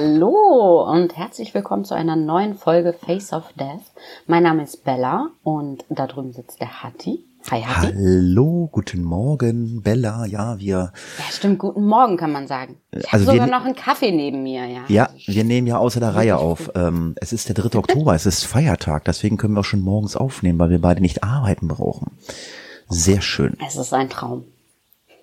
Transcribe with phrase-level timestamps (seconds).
[0.00, 3.80] Hallo und herzlich willkommen zu einer neuen Folge Face of Death.
[4.26, 7.24] Mein Name ist Bella und da drüben sitzt der Hatti.
[7.50, 7.94] Hi Hatti.
[7.96, 10.26] Hallo, guten Morgen, Bella.
[10.26, 10.92] Ja, wir.
[11.16, 12.76] Ja, stimmt, guten Morgen kann man sagen.
[12.90, 14.80] Ich Also habe wir- sogar noch einen Kaffee neben mir, ja.
[14.88, 16.70] Ja, wir nehmen ja außer der Reihe auf.
[16.74, 17.78] Ähm, es ist der 3.
[17.78, 21.24] Oktober, es ist Feiertag, deswegen können wir auch schon morgens aufnehmen, weil wir beide nicht
[21.24, 22.18] arbeiten brauchen.
[22.90, 23.56] Sehr schön.
[23.66, 24.44] Es ist ein Traum.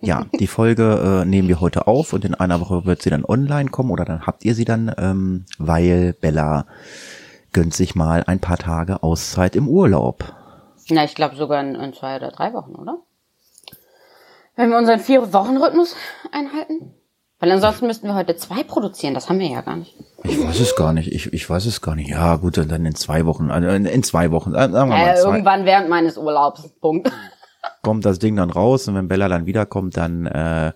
[0.03, 3.25] Ja, die Folge äh, nehmen wir heute auf und in einer Woche wird sie dann
[3.25, 6.65] online kommen oder dann habt ihr sie dann, ähm, weil Bella
[7.53, 10.33] gönnt sich mal ein paar Tage Auszeit im Urlaub.
[10.89, 12.97] Na, ich glaube sogar in, in zwei oder drei Wochen, oder?
[14.55, 15.95] Wenn wir unseren Vier-Wochen-Rhythmus
[16.31, 16.93] einhalten.
[17.39, 19.95] Weil ansonsten müssten wir heute zwei produzieren, das haben wir ja gar nicht.
[20.23, 22.09] Ich weiß es gar nicht, ich, ich weiß es gar nicht.
[22.09, 25.09] Ja, gut, dann in zwei Wochen, also in, in zwei Wochen, äh, sagen wir mal
[25.09, 25.29] Äh, zwei.
[25.31, 26.69] irgendwann während meines Urlaubs.
[26.79, 27.11] Punkt.
[27.81, 30.71] Kommt das Ding dann raus und wenn Bella dann wiederkommt, dann äh,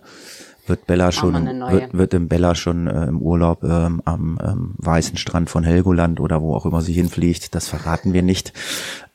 [0.66, 5.16] wird Bella schon wird, wird im Bella schon äh, im Urlaub ähm, am ähm, weißen
[5.16, 8.52] Strand von Helgoland oder wo auch immer sie hinfliegt, das verraten wir nicht,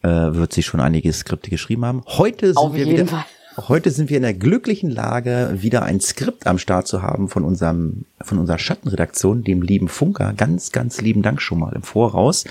[0.01, 2.03] äh, wird sie schon einige Skripte geschrieben haben.
[2.07, 3.25] Heute sind Auf wir jeden wieder Fall.
[3.55, 7.43] Heute sind wir in der glücklichen Lage, wieder ein Skript am Start zu haben von
[7.43, 10.33] unserem, von unserer Schattenredaktion, dem lieben Funker.
[10.35, 12.45] Ganz, ganz lieben Dank schon mal im Voraus.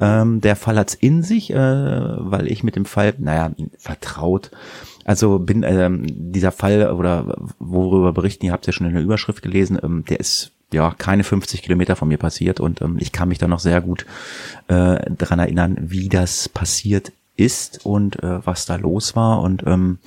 [0.00, 4.50] Ähm, der Fall hat's in sich, äh, weil ich mit dem Fall, naja, vertraut.
[5.04, 9.42] Also bin ähm, dieser Fall oder worüber berichten, ihr habt ja schon in der Überschrift
[9.42, 13.28] gelesen, ähm, der ist ja keine 50 Kilometer von mir passiert und ähm, ich kann
[13.28, 14.04] mich da noch sehr gut
[14.66, 19.42] äh, dran erinnern, wie das passiert ist und äh, was da los war.
[19.42, 19.98] Und ähm,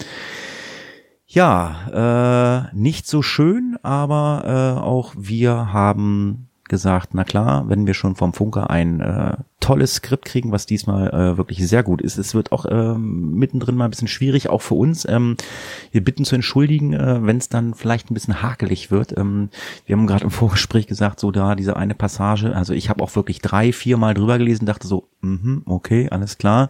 [1.27, 7.93] ja, äh, nicht so schön, aber äh, auch wir haben gesagt, na klar, wenn wir
[7.93, 12.17] schon vom Funker ein äh, tolles Skript kriegen, was diesmal äh, wirklich sehr gut ist.
[12.17, 15.05] Es wird auch ähm, mittendrin mal ein bisschen schwierig, auch für uns.
[15.07, 15.35] Ähm,
[15.91, 19.17] wir bitten zu entschuldigen, äh, wenn es dann vielleicht ein bisschen hakelig wird.
[19.17, 19.49] Ähm,
[19.85, 23.15] wir haben gerade im Vorgespräch gesagt, so da diese eine Passage, also ich habe auch
[23.15, 26.69] wirklich drei, vier Mal drüber gelesen, dachte so, mhm, okay, alles klar.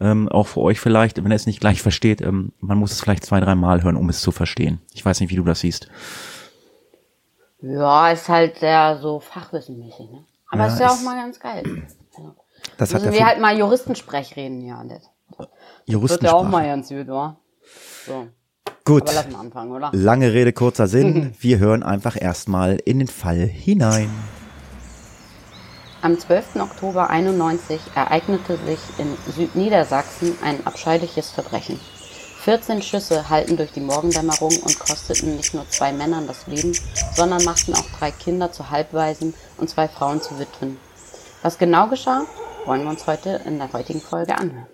[0.00, 3.00] Ähm, auch für euch vielleicht, wenn ihr es nicht gleich versteht, ähm, man muss es
[3.00, 4.80] vielleicht zwei, drei Mal hören, um es zu verstehen.
[4.94, 5.88] Ich weiß nicht, wie du das siehst.
[7.60, 10.24] Ja, ist halt sehr so fachwissenmäßig, ne?
[10.50, 11.62] Aber Ja, ist ja auch ist- mal ganz geil.
[12.18, 12.34] Ja.
[12.76, 15.02] Das hat Müssen wir halt mal Juristensprech reden, ja, das
[15.36, 15.48] wird ja auch
[15.86, 16.44] Juristensprache.
[16.48, 17.36] mal ganz gut, wa?
[18.06, 18.26] So.
[18.84, 19.90] Gut, Aber lass mal anfangen, oder?
[19.92, 21.32] lange Rede, kurzer Sinn.
[21.40, 24.10] Wir hören einfach erstmal in den Fall hinein.
[26.02, 26.56] Am 12.
[26.56, 31.78] Oktober 91 ereignete sich in Südniedersachsen ein abscheuliches Verbrechen.
[32.44, 36.72] 14 Schüsse hallten durch die Morgendämmerung und kosteten nicht nur zwei Männern das Leben,
[37.14, 40.76] sondern machten auch drei Kinder zu Halbwaisen und zwei Frauen zu Witwen.
[41.42, 42.22] Was genau geschah,
[42.64, 44.66] wollen wir uns heute in der heutigen Folge anhören.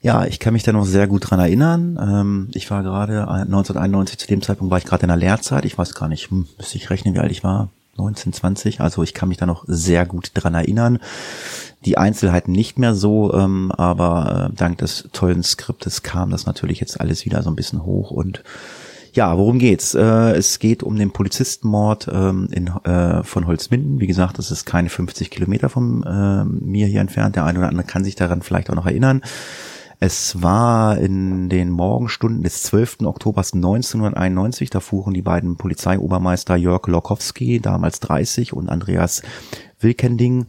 [0.00, 1.98] Ja, ich kann mich da noch sehr gut dran erinnern.
[2.00, 5.64] Ähm, ich war gerade äh, 1991, zu dem Zeitpunkt war ich gerade in der Lehrzeit.
[5.64, 7.70] Ich weiß gar nicht, hm, müsste ich rechnen, wie alt ich war.
[7.96, 8.80] 19, 20.
[8.80, 10.98] Also ich kann mich da noch sehr gut dran erinnern.
[11.84, 16.80] Die Einzelheiten nicht mehr so, ähm, aber äh, dank des tollen Skriptes kam das natürlich
[16.80, 18.42] jetzt alles wieder so ein bisschen hoch und
[19.14, 19.94] ja, worum geht's?
[19.94, 24.00] Äh, es geht um den Polizistenmord ähm, in, äh, von Holzminden.
[24.00, 27.36] Wie gesagt, das ist keine 50 Kilometer von äh, mir hier entfernt.
[27.36, 29.22] Der eine oder andere kann sich daran vielleicht auch noch erinnern.
[30.06, 32.98] Es war in den Morgenstunden des 12.
[33.04, 34.68] Oktobers 1991.
[34.68, 39.22] Da fuhren die beiden Polizeiobermeister Jörg Lokowski, damals 30, und Andreas
[39.80, 40.44] Wilkending,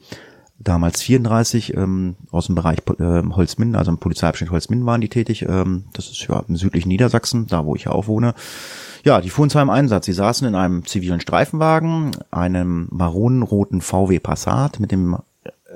[0.59, 5.43] damals 34, ähm, aus dem Bereich äh, Holzminden, also im Polizeiabschnitt Holzminden waren die tätig.
[5.47, 8.33] Ähm, das ist ja im südlichen Niedersachsen, da wo ich ja auch wohne.
[9.05, 10.05] Ja, die fuhren zu einem Einsatz.
[10.05, 15.16] Sie saßen in einem zivilen Streifenwagen, einem maronenroten VW Passat mit dem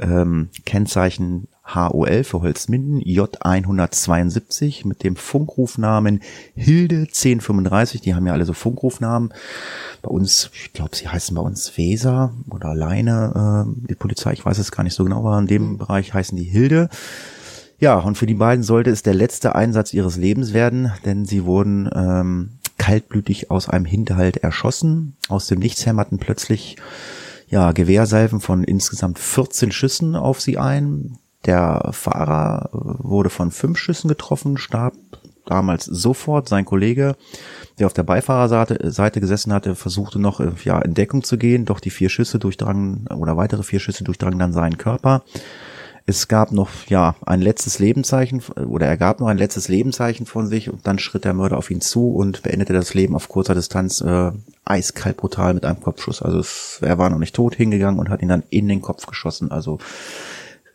[0.01, 6.21] ähm, Kennzeichen HOL für Holzminden J172 mit dem Funkrufnamen
[6.55, 8.01] Hilde 1035.
[8.01, 9.33] Die haben ja alle so Funkrufnamen.
[10.01, 14.45] Bei uns, ich glaube, sie heißen bei uns Weser oder Leine, äh, die Polizei, ich
[14.45, 16.89] weiß es gar nicht so genau, aber in dem Bereich heißen die Hilde.
[17.79, 21.45] Ja, und für die beiden sollte es der letzte Einsatz ihres Lebens werden, denn sie
[21.45, 25.15] wurden ähm, kaltblütig aus einem Hinterhalt erschossen.
[25.29, 26.75] Aus dem Nichts hämmerten plötzlich
[27.47, 31.17] ja, Gewehrsalven von insgesamt 14 Schüssen auf sie ein.
[31.45, 34.93] Der Fahrer wurde von fünf Schüssen getroffen, starb
[35.45, 36.47] damals sofort.
[36.47, 37.15] Sein Kollege,
[37.79, 41.65] der auf der Beifahrerseite Seite gesessen hatte, versuchte noch äh, ja, in Deckung zu gehen,
[41.65, 45.23] doch die vier Schüsse durchdrangen oder weitere vier Schüsse durchdrangen dann seinen Körper.
[46.05, 50.47] Es gab noch, ja, ein letztes Lebenszeichen, oder er gab noch ein letztes Lebenszeichen von
[50.47, 53.53] sich und dann schritt der Mörder auf ihn zu und beendete das Leben auf kurzer
[53.53, 54.31] Distanz äh,
[54.65, 56.23] eiskalt brutal mit einem Kopfschuss.
[56.23, 59.05] Also es, er war noch nicht tot hingegangen und hat ihn dann in den Kopf
[59.05, 59.51] geschossen.
[59.51, 59.77] Also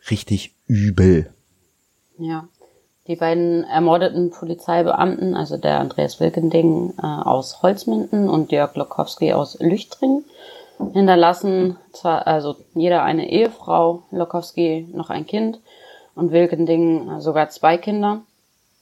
[0.09, 1.33] richtig übel.
[2.17, 2.47] Ja.
[3.07, 9.59] Die beiden ermordeten Polizeibeamten, also der Andreas Wilkending äh, aus Holzminden und Jörg Lokowski aus
[9.59, 10.23] Lüchtring,
[10.93, 15.59] hinterlassen zwar, also jeder eine Ehefrau, Lokowski noch ein Kind
[16.15, 18.21] und Wilkending sogar zwei Kinder.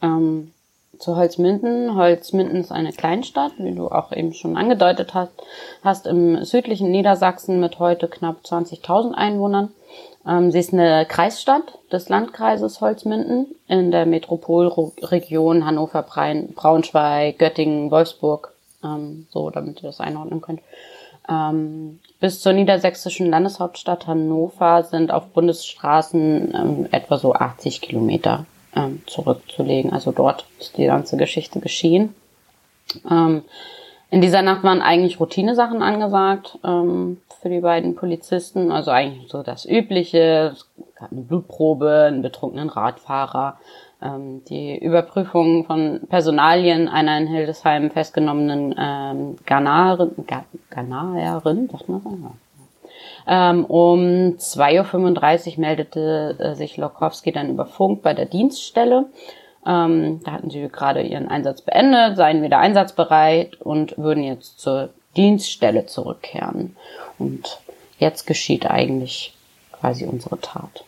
[0.02, 0.54] Ähm,
[1.00, 1.96] zu Holzminden.
[1.96, 5.32] Holzminden ist eine Kleinstadt, wie du auch eben schon angedeutet hast,
[5.84, 9.72] hast im südlichen Niedersachsen mit heute knapp 20.000 Einwohnern.
[10.28, 18.54] Ähm, sie ist eine Kreisstadt des Landkreises Holzminden in der Metropolregion Hannover, Braunschweig, Göttingen, Wolfsburg,
[18.84, 20.62] ähm, so damit ihr das einordnen könnt.
[21.30, 28.46] Ähm, bis zur niedersächsischen Landeshauptstadt Hannover sind auf Bundesstraßen etwa so 80 Kilometer
[29.06, 29.94] zurückzulegen.
[29.94, 32.16] Also dort ist die ganze Geschichte geschehen.
[34.14, 38.72] In dieser Nacht waren eigentlich Routinesachen angesagt ähm, für die beiden Polizisten.
[38.72, 40.52] Also eigentlich so das Übliche.
[40.54, 43.58] Es gab eine Blutprobe, einen betrunkenen Radfahrer,
[44.04, 50.12] ähm, die Überprüfung von Personalien einer in Hildesheim festgenommenen ähm, Ghanaerin,
[50.70, 52.18] Ghanaerin, sagt man so?
[53.26, 54.00] Ähm, um
[54.38, 59.08] 2.35 Uhr meldete äh, sich Lokowski dann über Funk bei der Dienststelle.
[59.66, 64.90] Ähm, da hatten sie gerade ihren Einsatz beendet, seien wieder einsatzbereit und würden jetzt zur
[65.16, 66.76] Dienststelle zurückkehren.
[67.18, 67.60] Und
[68.00, 69.36] jetzt geschieht eigentlich
[69.72, 70.84] quasi unsere Tat.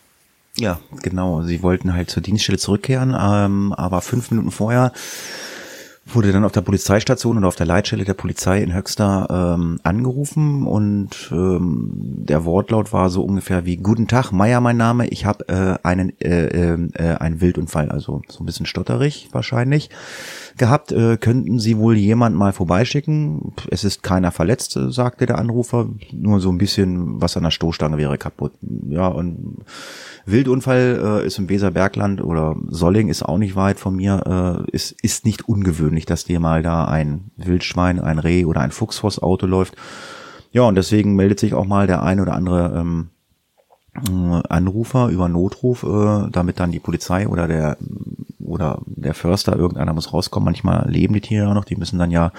[0.57, 1.41] Ja, genau.
[1.41, 4.93] Sie wollten halt zur Dienststelle zurückkehren, ähm, aber fünf Minuten vorher
[6.05, 10.67] wurde dann auf der Polizeistation oder auf der Leitstelle der Polizei in Höxter ähm, angerufen
[10.67, 15.47] und ähm, der Wortlaut war so ungefähr wie Guten Tag, Meier mein Name, ich habe
[15.47, 19.89] äh, einen äh, äh, äh, einen Wildunfall, also so ein bisschen stotterig wahrscheinlich
[20.57, 20.91] gehabt.
[20.91, 23.53] Äh, könnten Sie wohl jemand mal vorbeischicken?
[23.69, 27.97] Es ist keiner verletzt, sagte der Anrufer, nur so ein bisschen was an der Stoßstange
[27.97, 28.53] wäre kaputt.
[28.89, 29.65] Ja und
[30.25, 34.65] Wildunfall äh, ist im Weserbergland oder Solling ist auch nicht weit von mir.
[34.67, 38.71] Äh, ist, ist nicht ungewöhnlich, dass dir mal da ein Wildschwein, ein Reh oder ein
[38.71, 39.75] Fuchs vors Auto läuft.
[40.51, 43.14] Ja, und deswegen meldet sich auch mal der ein oder andere ähm, äh,
[44.49, 47.77] Anrufer über Notruf, äh, damit dann die Polizei oder der
[48.39, 50.45] oder der Förster, irgendeiner muss rauskommen.
[50.45, 52.31] Manchmal leben die Tiere ja noch, die müssen dann ja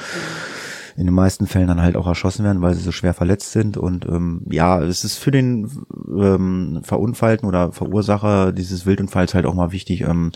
[0.96, 3.76] in den meisten Fällen dann halt auch erschossen werden, weil sie so schwer verletzt sind.
[3.76, 5.70] Und ähm, ja, es ist für den
[6.08, 10.32] ähm, Verunfallten oder Verursacher dieses Wildunfalls halt auch mal wichtig, ähm,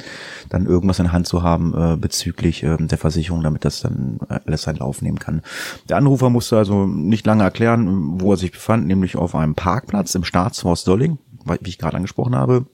[0.51, 4.63] dann irgendwas in Hand zu haben äh, bezüglich ähm, der Versicherung, damit das dann alles
[4.63, 5.41] seinen Lauf nehmen kann.
[5.89, 10.15] Der Anrufer musste also nicht lange erklären, wo er sich befand, nämlich auf einem Parkplatz
[10.15, 12.67] im Staatshaus Dolling, wie ich gerade angesprochen habe.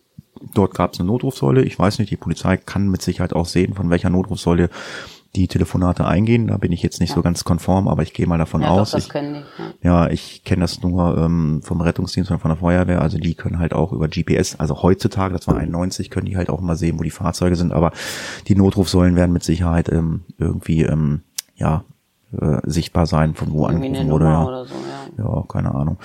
[0.55, 1.63] Dort gab es eine Notrufsäule.
[1.63, 4.71] Ich weiß nicht, die Polizei kann mit Sicherheit auch sehen, von welcher Notrufsäule
[5.37, 6.49] die Telefonate eingehen.
[6.49, 7.17] Da bin ich jetzt nicht ja.
[7.17, 8.93] so ganz konform, aber ich gehe mal davon ja, aus.
[8.93, 9.45] Doch, ich, die, ja.
[9.83, 13.03] ja, ich kenne das nur ähm, vom Rettungsdienst und von der Feuerwehr.
[13.03, 16.51] Also die können halt auch über GPS, also heutzutage, das war 91, können die halt
[16.51, 17.73] auch mal sehen, wo die Fahrzeuge sind.
[17.73, 17.93] Aber
[18.49, 21.23] die Notrufsäulen werden mit Sicherheit ähm, irgendwie ähm,
[21.55, 21.85] ja
[22.33, 24.25] äh, sichtbar sein, von wo angerufen wurde.
[24.25, 24.65] Ja.
[24.65, 24.75] So,
[25.19, 25.25] ja.
[25.25, 25.99] ja, keine Ahnung.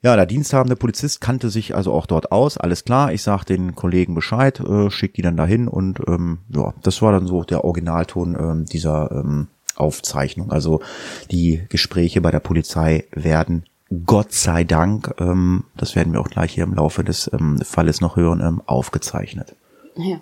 [0.00, 3.12] Ja, der diensthabende Polizist kannte sich also auch dort aus, alles klar.
[3.12, 7.10] Ich sag den Kollegen Bescheid, äh, schick die dann dahin und ähm, ja, das war
[7.10, 10.52] dann so der Originalton ähm, dieser ähm, Aufzeichnung.
[10.52, 10.80] Also
[11.32, 13.64] die Gespräche bei der Polizei werden
[14.06, 18.00] Gott sei Dank, ähm, das werden wir auch gleich hier im Laufe des ähm, Falles
[18.00, 19.56] noch hören, ähm, aufgezeichnet.
[19.96, 20.20] Ja.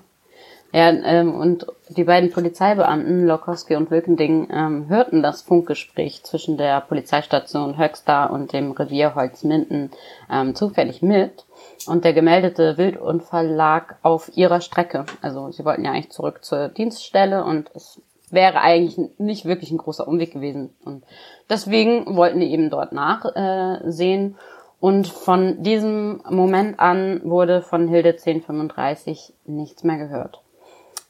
[0.77, 6.83] Ja, ähm, und die beiden Polizeibeamten, Lokowski und Wilkending, ähm, hörten das Funkgespräch zwischen der
[6.83, 9.91] Polizeistation Höxter und dem Revier Holzminden
[10.31, 11.47] ähm, zufällig mit.
[11.87, 15.07] Und der gemeldete Wildunfall lag auf ihrer Strecke.
[15.23, 19.79] Also sie wollten ja eigentlich zurück zur Dienststelle und es wäre eigentlich nicht wirklich ein
[19.79, 20.77] großer Umweg gewesen.
[20.85, 21.05] Und
[21.49, 24.33] deswegen wollten die eben dort nachsehen.
[24.33, 24.41] Äh,
[24.79, 30.43] und von diesem Moment an wurde von Hilde 1035 nichts mehr gehört.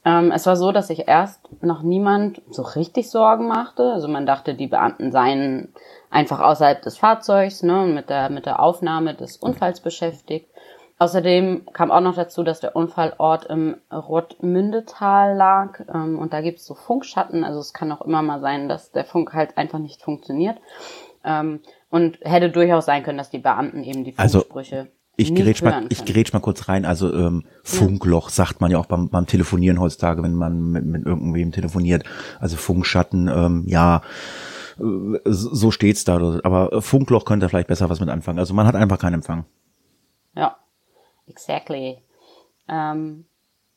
[0.07, 3.91] Ähm, es war so, dass sich erst noch niemand so richtig Sorgen machte.
[3.91, 5.73] Also man dachte, die Beamten seien
[6.09, 10.49] einfach außerhalb des Fahrzeugs ne, mit, der, mit der Aufnahme des Unfalls beschäftigt.
[10.97, 16.59] Außerdem kam auch noch dazu, dass der Unfallort im Rottmündetal lag ähm, und da gibt
[16.59, 17.43] es so Funkschatten.
[17.43, 20.57] Also es kann auch immer mal sein, dass der Funk halt einfach nicht funktioniert.
[21.25, 21.59] Ähm,
[21.89, 24.87] und hätte durchaus sein können, dass die Beamten eben die also Funksprüche
[25.17, 26.85] ich gerätsch mal, ich gerätsch mal kurz rein.
[26.85, 31.05] Also ähm, Funkloch sagt man ja auch beim, beim Telefonieren heutzutage, wenn man mit, mit
[31.05, 32.03] irgendwem telefoniert.
[32.39, 34.01] Also Funkschatten, ähm, ja,
[34.79, 34.83] äh,
[35.25, 36.39] so steht's da.
[36.43, 38.39] Aber Funkloch könnte vielleicht besser was mit anfangen.
[38.39, 39.45] Also man hat einfach keinen Empfang.
[40.35, 40.55] Ja,
[41.27, 41.97] exactly.
[42.69, 43.25] Ähm,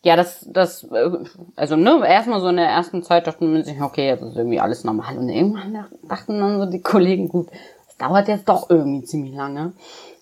[0.03, 1.11] ja, das, das, äh,
[1.57, 4.61] also ne, erstmal so in der ersten Zeit dachte man sich, okay, das ist irgendwie
[4.61, 5.17] alles normal.
[5.17, 7.49] Und irgendwann dach- dachten dann so die Kollegen, gut,
[7.87, 9.73] das dauert jetzt doch irgendwie ziemlich lange.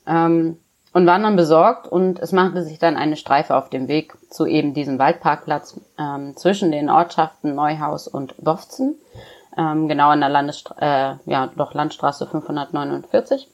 [0.06, 0.58] Ähm,
[0.92, 4.46] und waren dann besorgt und es machte sich dann eine Streife auf dem Weg zu
[4.46, 8.96] eben diesem Waldparkplatz ähm, zwischen den Ortschaften Neuhaus und Bofzen,
[9.56, 13.48] ähm, genau an der Landesstraße, äh, ja, doch Landstraße 549.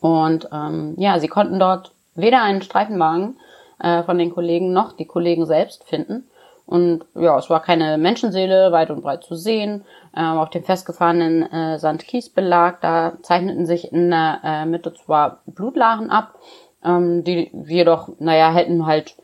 [0.00, 3.38] Und ähm, ja, sie konnten dort weder einen Streifenwagen
[3.78, 6.29] äh, von den Kollegen noch die Kollegen selbst finden.
[6.70, 9.84] Und ja, es war keine Menschenseele weit und breit zu sehen.
[10.16, 16.10] Ähm, auf dem festgefahrenen äh, Sand-Kies-Belag, da zeichneten sich in der äh, Mitte zwar Blutlachen
[16.10, 16.36] ab,
[16.84, 19.16] ähm, die jedoch, naja, hätten halt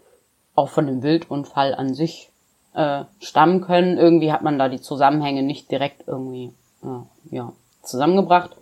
[0.56, 2.32] auch von dem Wildunfall an sich
[2.74, 3.96] äh, stammen können.
[3.96, 8.56] Irgendwie hat man da die Zusammenhänge nicht direkt irgendwie äh, ja, zusammengebracht.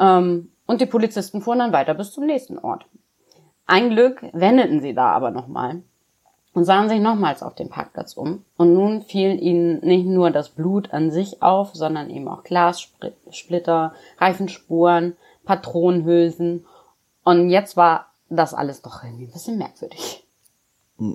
[0.00, 2.86] Ähm, und die Polizisten fuhren dann weiter bis zum nächsten Ort.
[3.66, 5.82] Ein Glück wendeten sie da aber nochmal
[6.58, 8.44] und sahen sich nochmals auf den Parkplatz um.
[8.56, 13.94] Und nun fiel ihnen nicht nur das Blut an sich auf, sondern eben auch Glassplitter,
[14.18, 16.66] Reifenspuren, Patronenhülsen.
[17.22, 20.24] Und jetzt war das alles doch irgendwie ein bisschen merkwürdig.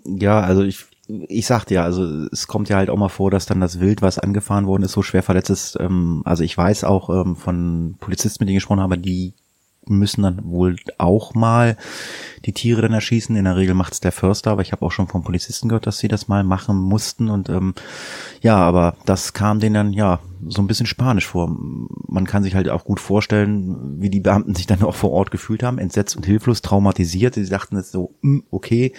[0.05, 3.45] Ja, also ich, ich sagte ja, also es kommt ja halt auch mal vor, dass
[3.45, 5.77] dann das Wild, was angefahren worden ist, so schwer verletzt ist.
[5.77, 9.33] Ähm, also ich weiß auch ähm, von Polizisten, mit denen ich gesprochen habe, die
[9.88, 11.78] müssen dann wohl auch mal
[12.46, 13.36] die Tiere dann erschießen.
[13.36, 16.00] In der Regel macht's der Förster, aber ich habe auch schon von Polizisten gehört, dass
[16.00, 17.30] sie das mal machen mussten.
[17.30, 17.74] Und ähm,
[18.42, 21.55] ja, aber das kam denen dann ja so ein bisschen spanisch vor.
[22.07, 25.31] Man kann sich halt auch gut vorstellen, wie die Beamten sich dann auch vor Ort
[25.31, 27.35] gefühlt haben, entsetzt und hilflos, traumatisiert.
[27.35, 28.93] Sie dachten jetzt so, hm, okay,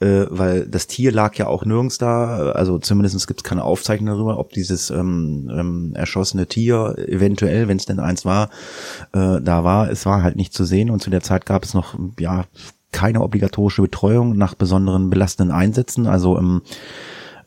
[0.00, 2.52] äh, weil das Tier lag ja auch nirgends da.
[2.52, 7.76] Also zumindest gibt es keine Aufzeichnung darüber, ob dieses ähm, ähm, erschossene Tier eventuell, wenn
[7.76, 8.50] es denn eins war,
[9.12, 9.90] äh, da war.
[9.90, 12.44] Es war halt nicht zu sehen und zu der Zeit gab es noch ja
[12.92, 16.06] keine obligatorische Betreuung nach besonderen belastenden Einsätzen.
[16.06, 16.62] Also ähm,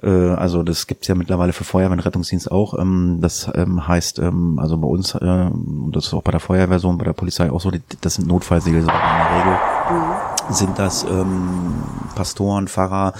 [0.05, 2.77] äh, also das gibt's ja mittlerweile für Feuerwehr und Rettungsdienst auch.
[2.77, 6.39] Ähm, das ähm, heißt, ähm, also bei uns, äh, und das ist auch bei der
[6.39, 9.57] Feuerwehr bei der Polizei auch so, die, das sind Notfallseelsorger in der Regel.
[10.51, 11.73] Sind das ähm,
[12.15, 13.13] Pastoren, Pfarrer,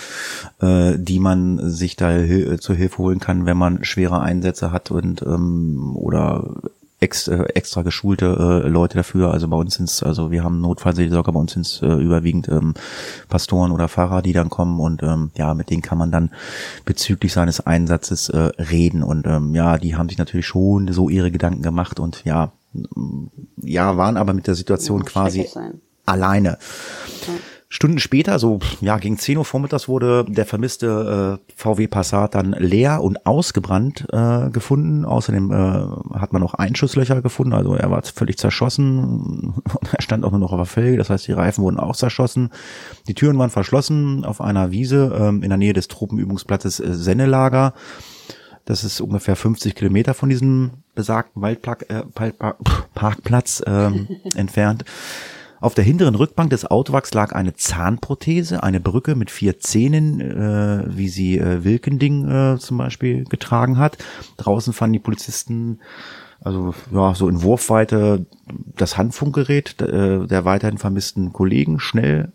[0.62, 4.92] äh, die man sich da hil zur Hilfe holen kann, wenn man schwere Einsätze hat
[4.92, 6.44] und ähm, oder
[7.06, 9.32] ex, äh, extra geschulte äh, Leute dafür.
[9.32, 12.74] Also bei uns sind's, also wir haben Notfallseelsorger, bei uns sind's äh, überwiegend ähm,
[13.30, 16.32] Pastoren oder Pfarrer, die dann kommen und ähm, ja, mit denen kann man dann
[16.84, 19.04] bezüglich seines Einsatzes äh, reden.
[19.04, 22.52] Und ähm, ja, die haben sich natürlich schon so ihre Gedanken gemacht und ja,
[23.62, 25.82] ja, waren aber mit der Situation Muss quasi schrecklich sein.
[27.75, 32.53] Stunden später, so ja gegen 10 Uhr vormittags, wurde der vermisste äh, VW Passat dann
[32.53, 35.03] leer und ausgebrannt äh, gefunden.
[35.03, 39.55] Außerdem äh, hat man noch Einschusslöcher gefunden, also er war völlig zerschossen.
[39.91, 42.50] er stand auch nur noch auf der Felge, das heißt die Reifen wurden auch zerschossen.
[43.10, 47.74] Die Türen waren verschlossen auf einer Wiese ähm, in der Nähe des Truppenübungsplatzes äh, Sennelager.
[48.63, 52.36] Das ist ungefähr 50 Kilometer von diesem besagten Waldpark, äh, Park,
[52.94, 54.86] Parkplatz ähm, entfernt.
[55.66, 60.84] Auf der hinteren Rückbank des Autowachs lag eine Zahnprothese, eine Brücke mit vier Zähnen, äh,
[60.96, 63.98] wie sie äh, Wilkending äh, zum Beispiel getragen hat.
[64.38, 65.80] Draußen fanden die Polizisten
[66.40, 68.28] also ja so in Wurfweite
[68.76, 71.80] das Handfunkgerät äh, der weiterhin vermissten Kollegen.
[71.80, 72.32] Schnell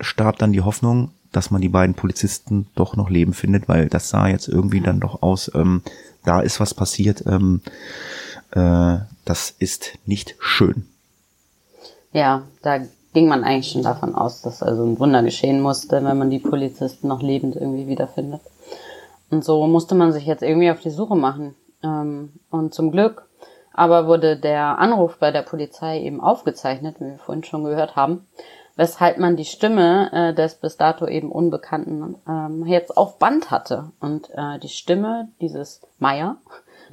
[0.00, 4.08] starb dann die Hoffnung, dass man die beiden Polizisten doch noch leben findet, weil das
[4.08, 5.82] sah jetzt irgendwie dann doch aus, ähm,
[6.24, 7.60] da ist was passiert, ähm,
[8.52, 8.96] äh,
[9.26, 10.86] das ist nicht schön.
[12.12, 12.78] Ja, da
[13.12, 16.38] ging man eigentlich schon davon aus, dass also ein Wunder geschehen musste, wenn man die
[16.38, 18.40] Polizisten noch lebend irgendwie wiederfindet.
[19.30, 21.54] Und so musste man sich jetzt irgendwie auf die Suche machen.
[21.82, 23.28] Ähm, und zum Glück
[23.78, 28.26] aber wurde der Anruf bei der Polizei eben aufgezeichnet, wie wir vorhin schon gehört haben,
[28.74, 33.92] weshalb man die Stimme äh, des bis dato eben Unbekannten ähm, jetzt auf Band hatte.
[34.00, 36.38] Und äh, die Stimme dieses Meier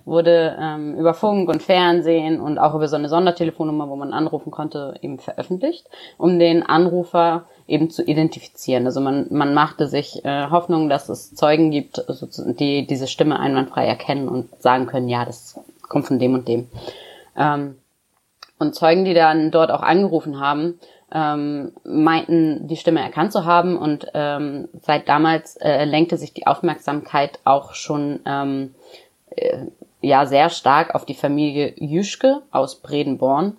[0.06, 4.52] wurde ähm, über Funk und Fernsehen und auch über so eine Sondertelefonnummer, wo man anrufen
[4.52, 8.86] konnte, eben veröffentlicht, um den Anrufer eben zu identifizieren.
[8.86, 13.40] Also man, man machte sich äh, Hoffnung, dass es Zeugen gibt, also die diese Stimme
[13.40, 16.70] einwandfrei erkennen und sagen können, ja, das kommt von dem und dem.
[17.36, 17.76] Ähm,
[18.60, 20.80] und Zeugen, die dann dort auch angerufen haben,
[21.12, 26.48] ähm, meinten, die Stimme erkannt zu haben und ähm, seit damals äh, lenkte sich die
[26.48, 28.76] Aufmerksamkeit auch schon ähm,
[29.30, 29.66] äh,
[30.06, 33.58] ja sehr stark auf die Familie Jüschke aus Bredenborn.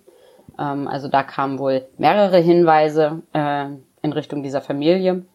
[0.57, 3.65] Ähm, also da kamen wohl mehrere Hinweise äh,
[4.01, 5.25] in Richtung dieser Familie.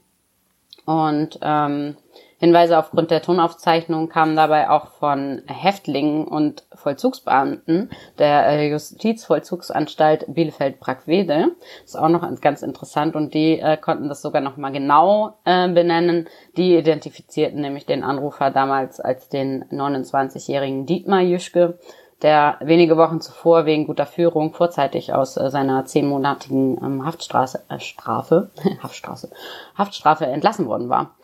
[0.85, 1.97] Und ähm,
[2.39, 11.53] Hinweise aufgrund der Tonaufzeichnung kamen dabei auch von Häftlingen und Vollzugsbeamten der äh, Justizvollzugsanstalt Bielefeld-Brackwede.
[11.85, 15.69] Ist auch noch ganz interessant und die äh, konnten das sogar noch mal genau äh,
[15.69, 16.29] benennen.
[16.57, 21.79] Die identifizierten nämlich den Anrufer damals als den 29-jährigen Dietmar Jüschke,
[22.23, 27.79] der wenige Wochen zuvor wegen guter Führung vorzeitig aus äh, seiner zehnmonatigen ähm, Haftstrafe, äh,
[27.79, 28.51] Strafe,
[28.83, 29.29] Haftstrafe,
[29.77, 31.17] Haftstrafe entlassen worden war.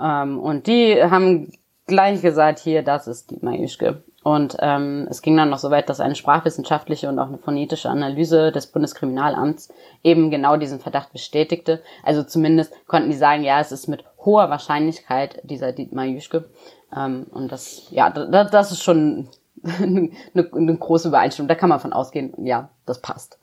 [0.00, 1.52] Ähm, und die haben
[1.86, 4.02] gleich gesagt, hier, das ist die Majuschke.
[4.26, 7.88] Und ähm, es ging dann noch so weit, dass eine sprachwissenschaftliche und auch eine phonetische
[7.88, 11.80] Analyse des Bundeskriminalamts eben genau diesen Verdacht bestätigte.
[12.02, 16.50] Also zumindest konnten die sagen, ja, es ist mit hoher Wahrscheinlichkeit dieser Dietmar Jüschke.
[16.92, 19.28] Ähm, und das, ja, das, ist schon
[19.62, 21.46] eine, eine große Übereinstimmung.
[21.46, 23.38] Da kann man von ausgehen, ja, das passt.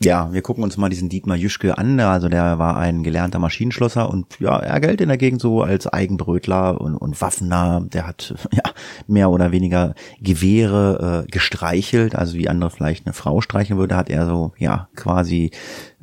[0.00, 1.98] Ja, wir gucken uns mal diesen Dietmar Jüschke an.
[1.98, 5.88] Also der war ein gelernter Maschinenschlosser und ja, er gilt in der Gegend so als
[5.88, 7.80] Eigenbrötler und, und Waffennah.
[7.80, 8.62] Der hat ja
[9.08, 14.08] mehr oder weniger Gewehre äh, gestreichelt, also wie andere vielleicht eine Frau streichen würde, hat
[14.08, 15.50] er so ja quasi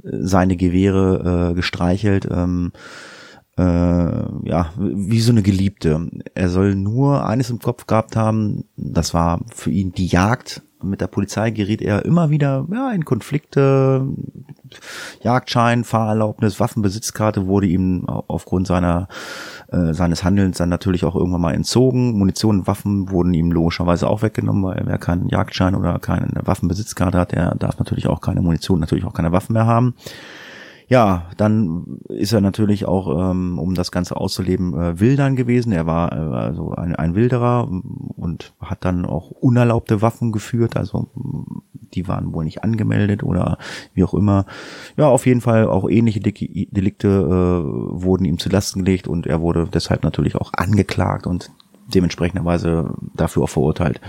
[0.03, 2.27] äh, seine Gewehre äh, gestreichelt.
[2.29, 2.73] Ähm,
[3.57, 6.09] äh, ja, wie so eine Geliebte.
[6.33, 11.01] Er soll nur eines im Kopf gehabt haben, das war für ihn die Jagd mit
[11.01, 14.07] der Polizei geriet er immer wieder ja, in Konflikte.
[15.21, 19.07] Jagdschein, Fahrerlaubnis, Waffenbesitzkarte wurde ihm aufgrund seiner
[19.71, 22.17] äh, seines Handelns dann natürlich auch irgendwann mal entzogen.
[22.17, 27.31] Munition Waffen wurden ihm logischerweise auch weggenommen, weil wer keinen Jagdschein oder keine Waffenbesitzkarte hat,
[27.31, 29.95] der darf natürlich auch keine Munition, natürlich auch keine Waffen mehr haben
[30.87, 35.71] ja, dann ist er natürlich auch, ähm, um das Ganze auszuleben, äh, Wildern gewesen.
[35.71, 37.67] Er war äh, also ein, ein Wilderer
[38.15, 40.77] und hat dann auch unerlaubte Waffen geführt.
[40.77, 41.09] Also
[41.93, 43.57] die waren wohl nicht angemeldet oder
[43.93, 44.45] wie auch immer.
[44.97, 49.41] Ja, auf jeden Fall auch ähnliche Delikte äh, wurden ihm zu Lasten gelegt und er
[49.41, 51.51] wurde deshalb natürlich auch angeklagt und
[51.93, 54.01] dementsprechenderweise dafür auch verurteilt.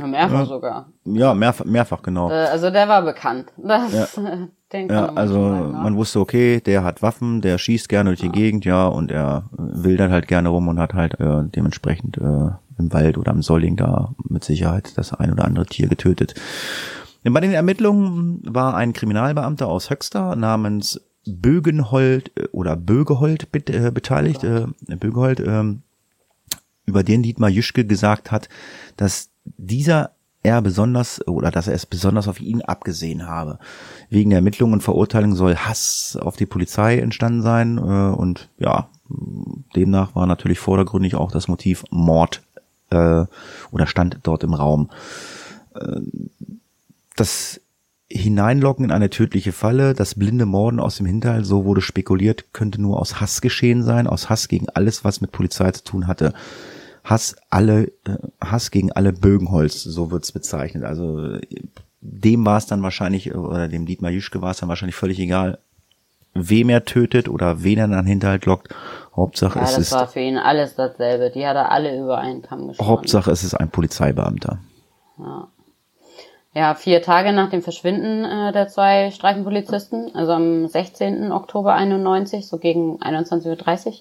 [0.00, 0.44] Ja, mehrfach ja.
[0.44, 0.88] sogar.
[1.04, 2.30] Ja, mehrfach, mehrfach genau.
[2.30, 3.52] Äh, also der war bekannt.
[3.56, 4.48] Das, ja.
[4.88, 5.78] ja, also sagen, ne?
[5.78, 9.44] man wusste, okay, der hat Waffen, der schießt gerne durch die Gegend, ja, und er
[9.52, 13.76] wildert halt gerne rum und hat halt äh, dementsprechend äh, im Wald oder am Solling
[13.76, 16.34] da mit Sicherheit das ein oder andere Tier getötet.
[17.22, 24.44] Bei den Ermittlungen war ein Kriminalbeamter aus Höxter namens Bögenhold äh, oder Bögehold äh, beteiligt,
[24.44, 25.64] äh, Bögehold, äh,
[26.86, 28.48] über den Dietmar Jüschke gesagt hat,
[28.96, 33.58] dass dieser er besonders oder dass er es besonders auf ihn abgesehen habe.
[34.08, 37.80] Wegen der Ermittlungen und Verurteilung soll Hass auf die Polizei entstanden sein äh,
[38.16, 38.88] und ja,
[39.76, 42.42] demnach war natürlich vordergründig auch das Motiv Mord
[42.90, 43.24] äh,
[43.70, 44.90] oder stand dort im Raum.
[45.74, 46.00] Äh,
[47.16, 47.60] das
[48.12, 52.80] Hineinlocken in eine tödliche Falle, das blinde Morden aus dem Hinterhalt, so wurde spekuliert, könnte
[52.80, 56.32] nur aus Hass geschehen sein, aus Hass gegen alles, was mit Polizei zu tun hatte.
[57.04, 60.84] Hass alle, äh, Hass gegen alle Bögenholz, so wird's bezeichnet.
[60.84, 61.38] Also
[62.00, 65.58] dem war es dann wahrscheinlich, oder dem Dietmar Jüschke war es dann wahrscheinlich völlig egal,
[66.34, 68.68] wem er tötet oder wen er dann Hinterhalt lockt.
[69.14, 69.92] Hauptsache ja, es das ist.
[69.92, 71.30] war für ihn alles dasselbe.
[71.30, 72.88] Die hat er alle über einen Kamm geschoren.
[72.88, 74.58] Hauptsache es ist ein Polizeibeamter.
[75.18, 75.48] Ja.
[76.52, 81.30] Ja, vier Tage nach dem Verschwinden äh, der zwei Streifenpolizisten, also am 16.
[81.30, 83.94] Oktober 91, so gegen 21.30 Uhr,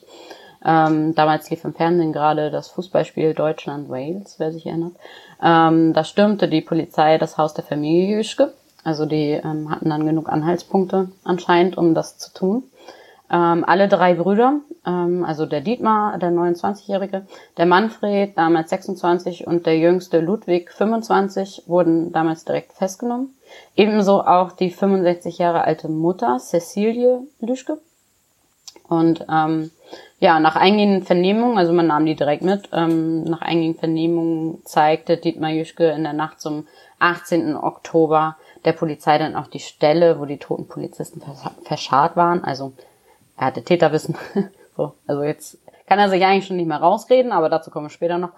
[0.64, 4.94] ähm, damals lief im Fernsehen gerade das Fußballspiel Deutschland-Wales, wer sich erinnert.
[5.42, 8.54] Ähm, da stürmte die Polizei das Haus der Familie Jüschke.
[8.84, 12.64] Also die ähm, hatten dann genug Anhaltspunkte anscheinend, um das zu tun.
[13.32, 19.66] Ähm, alle drei Brüder, ähm, also der Dietmar, der 29-Jährige, der Manfred, damals 26 und
[19.68, 23.36] der jüngste Ludwig, 25, wurden damals direkt festgenommen.
[23.76, 27.78] Ebenso auch die 65 Jahre alte Mutter, Cecilie Lüschke.
[28.88, 29.70] Und ähm,
[30.20, 35.18] ja, nach eingehenden Vernehmungen, also man nahm die direkt mit, ähm, nach eingehenden Vernehmungen zeigte
[35.18, 36.68] Dietmar Jüschke in der Nacht zum
[37.00, 37.56] 18.
[37.56, 41.22] Oktober der Polizei dann auch die Stelle, wo die toten Polizisten
[41.64, 42.44] verscharrt waren.
[42.44, 42.74] Also
[43.38, 44.16] er hatte Täterwissen.
[44.76, 47.92] so, also jetzt kann er sich eigentlich schon nicht mehr rausreden, aber dazu kommen wir
[47.92, 48.32] später noch.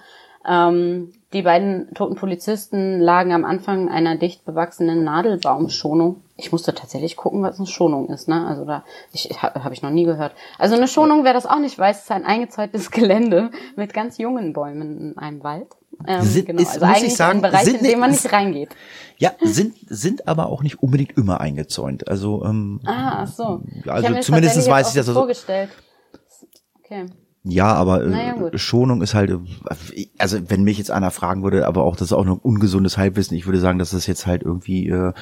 [0.47, 6.21] Ähm, die beiden toten Polizisten lagen am Anfang einer dicht bewachsenen Nadelbaumschonung.
[6.41, 8.27] Ich musste tatsächlich gucken, was eine Schonung ist.
[8.27, 8.45] Ne?
[8.47, 10.33] Also da ich, habe ich noch nie gehört.
[10.57, 14.53] Also eine Schonung, wer das auch nicht weiß, ist ein eingezäuntes Gelände mit ganz jungen
[14.53, 15.67] Bäumen in einem Wald.
[16.07, 16.61] Ähm, sind, genau.
[16.61, 18.69] ist, also muss ich sagen, ein Bereich, sind, in dem man nicht reingeht.
[19.17, 22.07] Ja, sind sind aber auch nicht unbedingt immer eingezäunt.
[22.07, 23.61] Also ähm, ah, ach so.
[23.85, 25.07] Also zumindest weiß ich das.
[25.07, 25.69] Also, vorgestellt.
[26.83, 27.05] Okay.
[27.43, 29.31] Ja, aber äh, Schonung ist halt,
[30.19, 33.35] also wenn mich jetzt einer fragen würde, aber auch das ist auch noch ungesundes Halbwissen,
[33.35, 35.13] ich würde sagen, dass das jetzt halt irgendwie äh,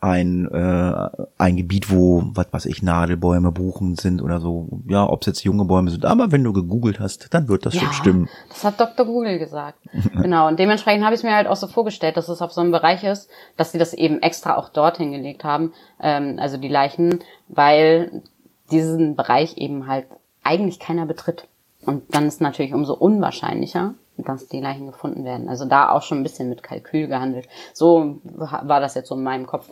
[0.00, 1.08] ein, äh,
[1.38, 4.68] ein Gebiet, wo, was weiß ich, Nadelbäume, Buchen sind oder so.
[4.86, 6.04] Ja, ob es jetzt junge Bäume sind.
[6.04, 8.28] Aber wenn du gegoogelt hast, dann wird das Ja, schon stimmen.
[8.48, 9.06] Das hat Dr.
[9.06, 9.78] Google gesagt.
[10.12, 10.46] genau.
[10.46, 12.70] Und dementsprechend habe ich es mir halt auch so vorgestellt, dass es auf so einem
[12.70, 17.18] Bereich ist, dass sie das eben extra auch dorthin gelegt haben, ähm, also die Leichen,
[17.48, 18.22] weil
[18.70, 20.06] diesen Bereich eben halt
[20.44, 21.48] eigentlich keiner betritt.
[21.88, 25.48] Und dann ist natürlich umso unwahrscheinlicher, dass die Leichen gefunden werden.
[25.48, 27.48] Also da auch schon ein bisschen mit Kalkül gehandelt.
[27.72, 29.70] So war das jetzt so in meinem Kopf.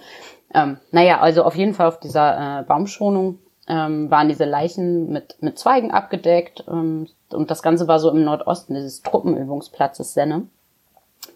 [0.55, 5.37] Ähm, naja, also auf jeden Fall auf dieser äh, Baumschonung ähm, waren diese Leichen mit,
[5.43, 6.65] mit Zweigen abgedeckt.
[6.69, 10.47] Ähm, und das Ganze war so im Nordosten dieses Truppenübungsplatzes Senne.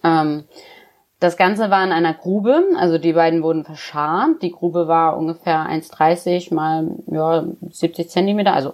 [0.03, 0.45] Ähm,
[1.19, 4.41] das Ganze war in einer Grube, also die beiden wurden verscharrt.
[4.41, 8.73] Die Grube war ungefähr 1,30 mal ja, 70 Zentimeter, also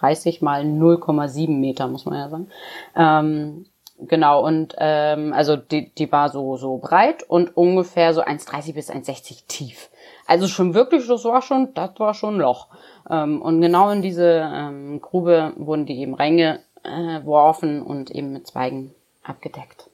[0.00, 2.48] 1,30 mal 0,7 Meter, muss man ja sagen.
[2.96, 3.66] Ähm,
[3.98, 8.90] genau, und ähm, also die, die war so, so breit und ungefähr so 1,30 bis
[8.90, 9.90] 1,60 tief.
[10.26, 12.68] Also schon wirklich, das war schon, das war schon ein Loch.
[13.10, 18.94] Ähm, und genau in diese ähm, Grube wurden die eben reingeworfen und eben mit Zweigen
[19.22, 19.90] abgedeckt.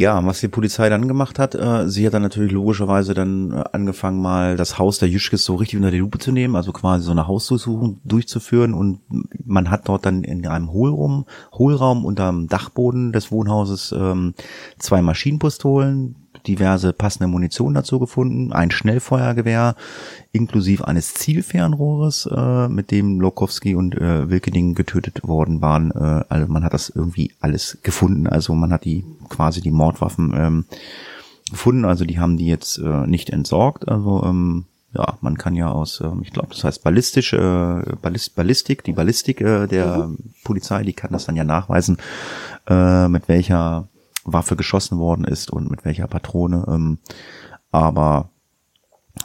[0.00, 3.64] Ja, was die Polizei dann gemacht hat, äh, sie hat dann natürlich logischerweise dann äh,
[3.72, 7.02] angefangen, mal das Haus der Jüschkes so richtig unter die Lupe zu nehmen, also quasi
[7.02, 8.74] so eine Hausdurchsuchung durchzuführen.
[8.74, 9.00] Und
[9.44, 14.34] man hat dort dann in einem Hohlraum, Hohlraum unterm Dachboden des Wohnhauses ähm,
[14.78, 16.14] zwei Maschinenpistolen,
[16.46, 19.74] diverse passende Munition dazu gefunden, ein Schnellfeuergewehr
[20.32, 25.90] inklusive eines Zielfernrohres, äh, mit dem Lokowski und äh, Wilkening getötet worden waren.
[25.90, 28.26] Äh, also man hat das irgendwie alles gefunden.
[28.26, 30.64] Also man hat die quasi die Mordwaffen ähm,
[31.50, 31.84] gefunden.
[31.84, 33.88] Also die haben die jetzt äh, nicht entsorgt.
[33.88, 38.34] Also ähm, ja, man kann ja aus, ähm, ich glaube, das heißt ballistisch, äh, Ballist,
[38.34, 40.10] Ballistik, die Ballistik äh, der
[40.44, 41.98] Polizei, die kann das dann ja nachweisen,
[42.68, 43.88] äh, mit welcher
[44.32, 46.64] Waffe geschossen worden ist und mit welcher Patrone.
[46.68, 46.98] Ähm,
[47.70, 48.30] aber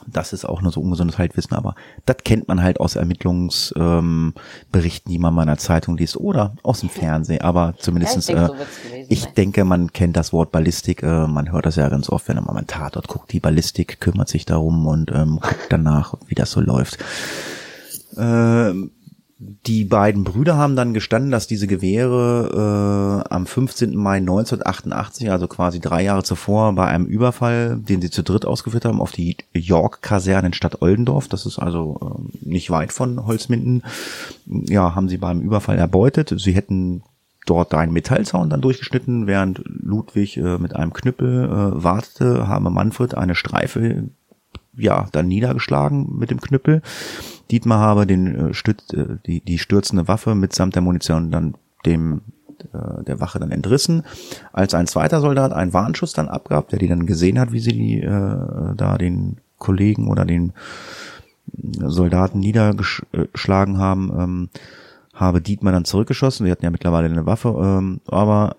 [0.08, 4.34] das ist auch nur so ungesundes Halbwissen, aber das kennt man halt aus Ermittlungsberichten, ähm,
[4.72, 7.42] Berichten, die man mal in der Zeitung liest oder aus dem Fernsehen.
[7.42, 11.04] Aber zumindestens, Ja, ich denke, äh, so gewesen ich denke, man kennt das Wort Ballistik.
[11.04, 13.32] Äh, man hört das ja ganz oft, wenn man mal einen Tatort guckt.
[13.32, 16.98] Die Ballistik kümmert sich darum und ähm, guckt danach, wie das so läuft.
[18.18, 18.92] Ähm,
[19.66, 23.96] die beiden Brüder haben dann gestanden, dass diese Gewehre äh, am 15.
[23.96, 28.86] Mai 1988, also quasi drei Jahre zuvor, bei einem Überfall, den sie zu dritt ausgeführt
[28.86, 33.84] haben, auf die York-Kaserne in Stadt Oldendorf, das ist also äh, nicht weit von Holzminden,
[34.46, 36.34] ja, haben sie beim Überfall erbeutet.
[36.38, 37.04] Sie hätten
[37.46, 43.16] dort einen Metallzaun dann durchgeschnitten, während Ludwig äh, mit einem Knüppel äh, wartete, habe Manfred
[43.16, 44.10] eine Streife
[44.76, 46.82] ja, dann niedergeschlagen mit dem Knüppel.
[47.52, 52.22] Dietmar habe den äh, Stütz, äh, die, die stürzende Waffe mitsamt der Munition dann dem
[52.74, 54.04] der Wache dann entrissen.
[54.52, 57.74] Als ein zweiter Soldat einen Warnschuss dann abgab, der die dann gesehen hat, wie sie
[57.74, 60.54] die äh, da den Kollegen oder den
[61.80, 64.50] Soldaten niedergeschlagen haben, ähm,
[65.14, 66.46] habe Dietmar dann zurückgeschossen.
[66.46, 68.56] Wir hatten ja mittlerweile eine Waffe, ähm, aber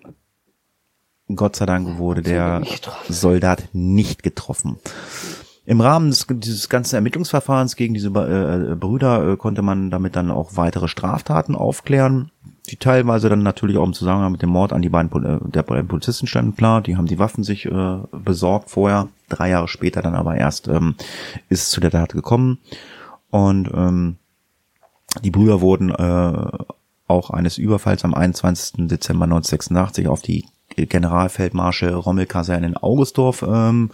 [1.33, 2.61] Gott sei Dank wurde der.
[3.09, 4.77] Soldat nicht getroffen.
[5.65, 10.29] Im Rahmen des, dieses ganzen Ermittlungsverfahrens gegen diese äh, Brüder äh, konnte man damit dann
[10.29, 12.31] auch weitere Straftaten aufklären,
[12.65, 15.49] die teilweise dann natürlich auch im Zusammenhang mit dem Mord an die beiden Pol äh,
[15.49, 16.55] der beiden Polizisten standen.
[16.55, 20.67] Klar, die haben die Waffen sich äh, besorgt vorher, drei Jahre später dann aber erst
[20.67, 20.95] ähm,
[21.49, 22.59] ist es zu der Tat gekommen
[23.29, 24.17] und ähm,
[25.23, 26.47] die Brüder wurden äh,
[27.07, 28.87] auch eines Überfalls am 21.
[28.87, 33.91] Dezember 1986 auf die Generalfeldmarschall Rommel-Kaserne in Augustdorf ähm,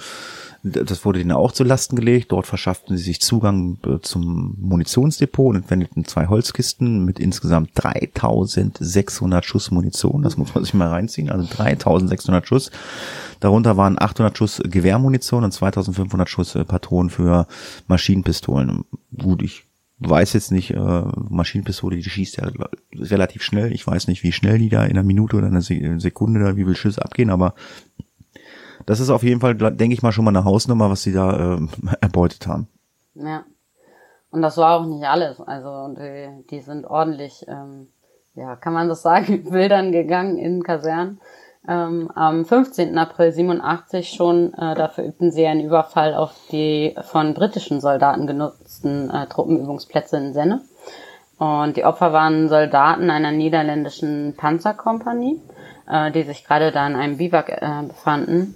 [0.64, 2.32] das wurde ihnen auch zu Lasten gelegt.
[2.32, 9.44] Dort verschafften sie sich Zugang äh, zum Munitionsdepot und entwendeten zwei Holzkisten mit insgesamt 3600
[9.46, 10.22] Schuss Munition.
[10.22, 11.30] Das muss man sich mal reinziehen.
[11.30, 12.72] Also 3600 Schuss.
[13.40, 17.48] Darunter waren 800 Schuss Gewehrmunition und 2500 Schuss äh, Patronen für
[17.88, 18.86] Maschinenpistolen.
[19.18, 19.64] Gut, ich
[20.00, 22.50] weiß jetzt nicht, äh, Maschinenpistole, die schießt ja
[22.96, 23.72] relativ schnell.
[23.72, 26.56] Ich weiß nicht, wie schnell die da in einer Minute oder einer Se- Sekunde da
[26.56, 27.54] wie viel Schüsse abgehen, aber
[28.86, 31.56] das ist auf jeden Fall, denke ich mal, schon mal eine Hausnummer, was sie da
[31.56, 31.68] äh,
[32.02, 32.68] erbeutet haben.
[33.16, 33.44] Ja.
[34.32, 35.40] Und das war auch nicht alles.
[35.42, 37.88] Also die, die sind ordentlich, ähm,
[38.34, 41.20] ja, kann man das sagen, wildern gegangen in Kasernen.
[41.68, 42.98] Ähm, am 15.
[42.98, 49.12] April 87 schon, äh, da verübten sie einen Überfall auf die von britischen Soldaten genutzten
[49.12, 50.62] äh, Truppenübungsplätze in Senne.
[51.38, 55.40] Und die Opfer waren Soldaten einer niederländischen Panzerkompanie,
[55.88, 58.56] äh, die sich gerade da in einem Biwak äh, befanden.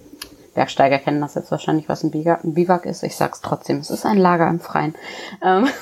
[0.56, 3.04] Bergsteiger kennen das jetzt wahrscheinlich, was ein Biwak, ist.
[3.04, 4.96] Ich sag's trotzdem, es ist ein Lager im Freien.
[5.44, 5.68] Ähm,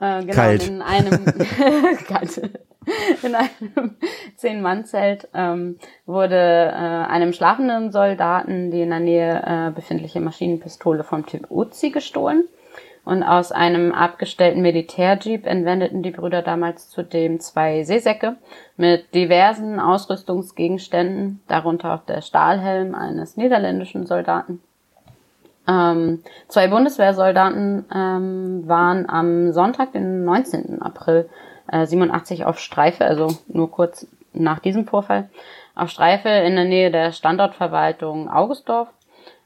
[0.00, 0.68] Äh, genau, Kalt.
[0.68, 1.24] in einem
[3.22, 3.96] in einem
[4.36, 11.24] Zehn-Mann-Zelt ähm, wurde äh, einem schlafenden Soldaten die in der Nähe äh, befindliche Maschinenpistole vom
[11.24, 12.44] Typ Uzi gestohlen.
[13.04, 18.36] Und aus einem abgestellten Militärjeep entwendeten die Brüder damals zudem zwei Seesäcke
[18.78, 24.62] mit diversen Ausrüstungsgegenständen, darunter auch der Stahlhelm eines niederländischen Soldaten.
[25.68, 30.80] Ähm, zwei Bundeswehrsoldaten ähm, waren am Sonntag, den 19.
[30.82, 31.28] April
[31.70, 35.28] äh, 87 auf Streife, also nur kurz nach diesem Vorfall,
[35.74, 38.88] auf Streife in der Nähe der Standortverwaltung Augustdorf.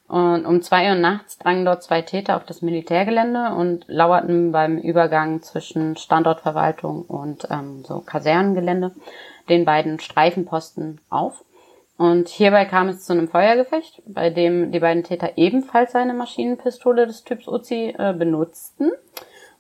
[0.09, 4.79] Und um zwei Uhr nachts drangen dort zwei Täter auf das Militärgelände und lauerten beim
[4.79, 8.92] Übergang zwischen Standortverwaltung und ähm, so Kasernengelände
[9.51, 11.44] den beiden Streifenposten auf.
[11.99, 17.07] Und hierbei kam es zu einem Feuergefecht, bei dem die beiden Täter ebenfalls eine Maschinenpistole
[17.07, 18.92] des Typs Uzi äh, benutzten.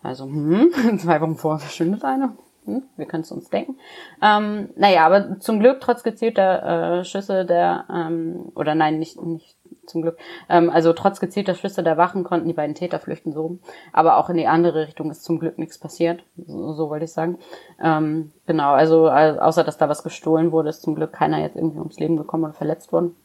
[0.02, 2.36] Also, hm, zwei Wochen vorher verschwindet eine.
[2.64, 3.76] Hm, wir können es uns denken.
[4.22, 9.56] Ähm, naja, aber zum Glück trotz gezielter äh, Schüsse der, ähm, oder nein, nicht, nicht
[9.88, 13.58] zum Glück, ähm, also trotz gezielter Schüsse der Wachen konnten die beiden Täter flüchten so.
[13.92, 16.22] Aber auch in die andere Richtung ist zum Glück nichts passiert.
[16.46, 17.38] So, so wollte ich sagen.
[17.82, 21.56] Ähm, genau, also, also außer dass da was gestohlen wurde, ist zum Glück keiner jetzt
[21.56, 23.16] irgendwie ums Leben gekommen oder verletzt worden.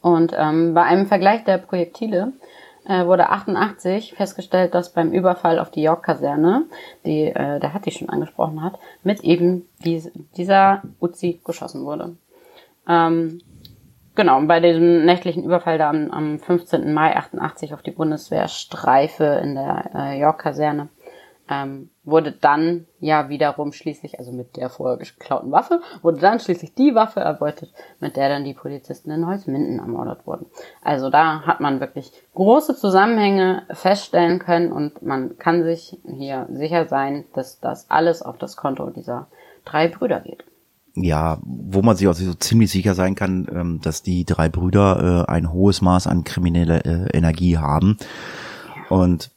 [0.00, 2.32] Und ähm, bei einem Vergleich der Projektile
[2.84, 6.66] äh, wurde 88 festgestellt, dass beim Überfall auf die York-Kaserne,
[7.06, 12.16] die äh, der Hatti schon angesprochen hat, mit eben dies, dieser Uzi geschossen wurde.
[12.86, 13.40] Ähm,
[14.14, 16.92] genau, bei diesem nächtlichen Überfall da am, am 15.
[16.92, 20.88] Mai 88 auf die Bundeswehrstreife in der äh, York-Kaserne
[21.48, 26.74] ähm, wurde dann ja wiederum schließlich, also mit der vorher geklauten Waffe, wurde dann schließlich
[26.74, 30.46] die Waffe erbeutet, mit der dann die Polizisten in Holzminden ermordet wurden.
[30.82, 36.86] Also da hat man wirklich große Zusammenhänge feststellen können und man kann sich hier sicher
[36.86, 39.26] sein, dass das alles auf das Konto dieser
[39.64, 40.44] drei Brüder geht.
[40.96, 45.26] Ja, wo man sich also so ziemlich sicher sein kann, ähm, dass die drei Brüder
[45.28, 47.96] äh, ein hohes Maß an krimineller äh, Energie haben.
[48.88, 49.30] Und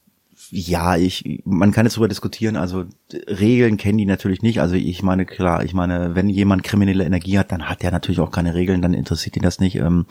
[0.51, 4.61] ja, ich, man kann jetzt darüber diskutieren, also Regeln kennen die natürlich nicht.
[4.61, 8.19] Also ich meine, klar, ich meine, wenn jemand kriminelle Energie hat, dann hat er natürlich
[8.19, 9.75] auch keine Regeln, dann interessiert ihn das nicht.
[9.75, 10.05] Ähm,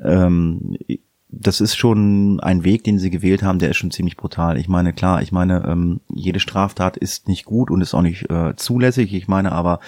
[0.00, 0.76] ähm,
[1.30, 4.56] das ist schon ein Weg, den sie gewählt haben, der ist schon ziemlich brutal.
[4.56, 8.30] Ich meine, klar, ich meine, ähm, jede Straftat ist nicht gut und ist auch nicht
[8.30, 9.12] äh, zulässig.
[9.12, 9.80] Ich meine, aber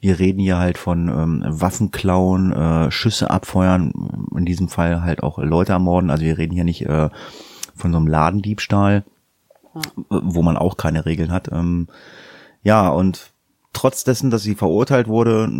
[0.00, 3.92] wir reden hier halt von ähm, Waffenklauen, äh, Schüsse abfeuern,
[4.36, 6.10] in diesem Fall halt auch Leute ermorden.
[6.10, 7.10] Also wir reden hier nicht äh,
[7.74, 9.04] von so einem Ladendiebstahl
[10.08, 11.50] wo man auch keine Regeln hat.
[11.52, 11.88] Ähm,
[12.62, 13.32] ja, und
[13.76, 15.50] trotz dessen, dass sie verurteilt wurde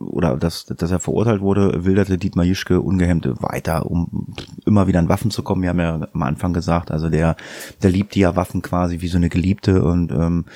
[0.00, 5.08] oder dass, dass er verurteilt wurde, wilderte Dietmar Jischke ungehemmt weiter, um immer wieder an
[5.08, 5.62] Waffen zu kommen.
[5.62, 7.36] Wir haben ja am Anfang gesagt, also der,
[7.84, 10.46] der liebt die ja Waffen quasi wie so eine Geliebte und ähm,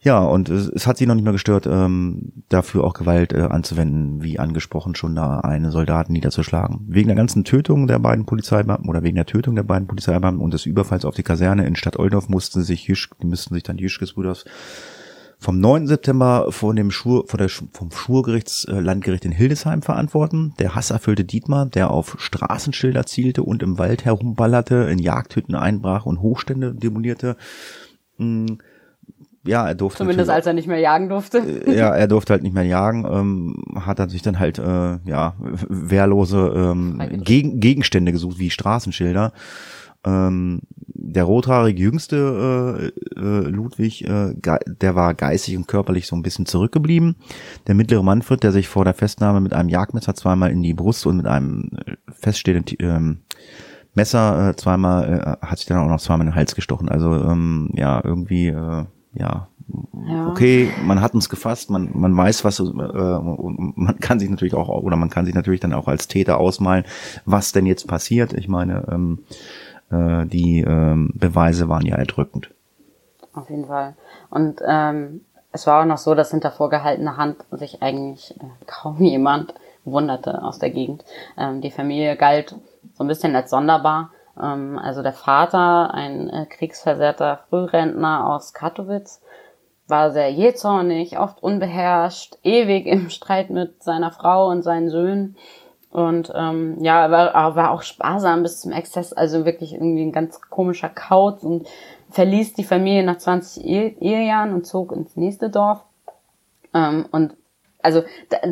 [0.00, 3.40] ja, und es, es hat sie noch nicht mehr gestört, ähm, dafür auch Gewalt äh,
[3.40, 6.80] anzuwenden, wie angesprochen, schon da eine Soldaten niederzuschlagen.
[6.86, 10.52] Wegen der ganzen Tötung der beiden Polizeibeamten oder wegen der Tötung der beiden Polizeibeamten und
[10.52, 13.78] des Überfalls auf die Kaserne in Stadt Oldorf mussten sich Jüsch, die müssten sich dann
[13.78, 14.44] Jüschkes Brüders
[15.44, 15.86] vom 9.
[15.86, 20.54] September vor dem Schur, vor der, vom Schwurgerichtslandgericht in Hildesheim verantworten.
[20.58, 26.22] Der hasserfüllte Dietmar, der auf Straßenschilder zielte und im Wald herumballerte, in Jagdhütten einbrach und
[26.22, 27.36] Hochstände demolierte,
[28.16, 28.56] mh,
[29.46, 29.98] ja, er durfte.
[29.98, 31.38] Zumindest als er nicht mehr jagen durfte.
[31.38, 34.98] Äh, ja, er durfte halt nicht mehr jagen, ähm, hat er sich dann halt, äh,
[35.04, 35.34] ja,
[35.68, 39.34] wehrlose ähm, Gegen Gegenstände gesucht, wie Straßenschilder.
[40.04, 46.22] Ähm, der rothaarige jüngste äh, äh, Ludwig, äh, der war geistig und körperlich so ein
[46.22, 47.16] bisschen zurückgeblieben.
[47.66, 51.06] Der mittlere Manfred, der sich vor der Festnahme mit einem Jagdmesser zweimal in die Brust
[51.06, 53.18] und mit einem äh, feststehenden ähm,
[53.94, 56.88] Messer äh, zweimal, äh, hat sich dann auch noch zweimal in den Hals gestochen.
[56.88, 59.48] Also ähm, ja, irgendwie äh, ja,
[60.06, 64.28] ja, okay, man hat uns gefasst, man, man weiß, was, äh, und man kann sich
[64.28, 66.84] natürlich auch, oder man kann sich natürlich dann auch als Täter ausmalen,
[67.24, 68.34] was denn jetzt passiert.
[68.34, 69.20] Ich meine, ähm,
[69.90, 72.50] äh, die ähm, Beweise waren ja erdrückend.
[73.32, 73.94] Auf jeden Fall.
[74.30, 78.98] Und ähm, es war auch noch so, dass hinter vorgehaltener Hand sich eigentlich äh, kaum
[79.02, 81.04] jemand wunderte aus der Gegend.
[81.36, 82.54] Ähm, die Familie galt
[82.94, 89.20] so ein bisschen als sonderbar ähm, also der Vater, ein äh, kriegsversehrter Frührentner aus Katowice,
[89.86, 95.36] war sehr jähzornig, oft unbeherrscht, ewig im Streit mit seiner Frau und seinen Söhnen.
[95.94, 100.40] Und ähm, ja, war, war auch sparsam bis zum Exzess, also wirklich irgendwie ein ganz
[100.40, 101.68] komischer Kauz und
[102.10, 105.84] verließ die Familie nach 20 Ehejahren und zog ins nächste Dorf.
[106.74, 107.36] Ähm, und
[107.80, 108.02] also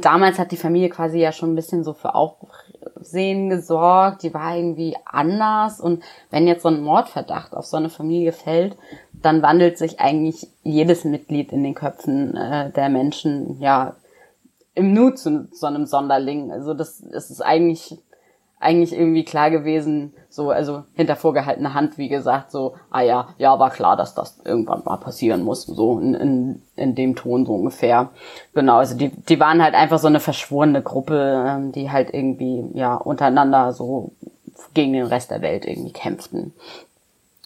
[0.01, 4.55] damals hat die Familie quasi ja schon ein bisschen so für Aufsehen gesorgt, die war
[4.57, 8.77] irgendwie anders und wenn jetzt so ein Mordverdacht auf so eine Familie fällt,
[9.11, 13.97] dann wandelt sich eigentlich jedes Mitglied in den Köpfen äh, der Menschen ja
[14.75, 16.51] im Nu zu so einem Sonderling.
[16.53, 17.99] Also das, das ist eigentlich
[18.63, 23.59] eigentlich irgendwie klar gewesen, so, also hinter vorgehaltener Hand, wie gesagt, so, ah ja, ja,
[23.59, 27.55] war klar, dass das irgendwann mal passieren muss, so in, in, in dem Ton so
[27.55, 28.11] ungefähr.
[28.55, 32.65] Genau, also die, die waren halt einfach so eine verschworene Gruppe, ähm, die halt irgendwie,
[32.75, 34.13] ja, untereinander so
[34.75, 36.53] gegen den Rest der Welt irgendwie kämpften.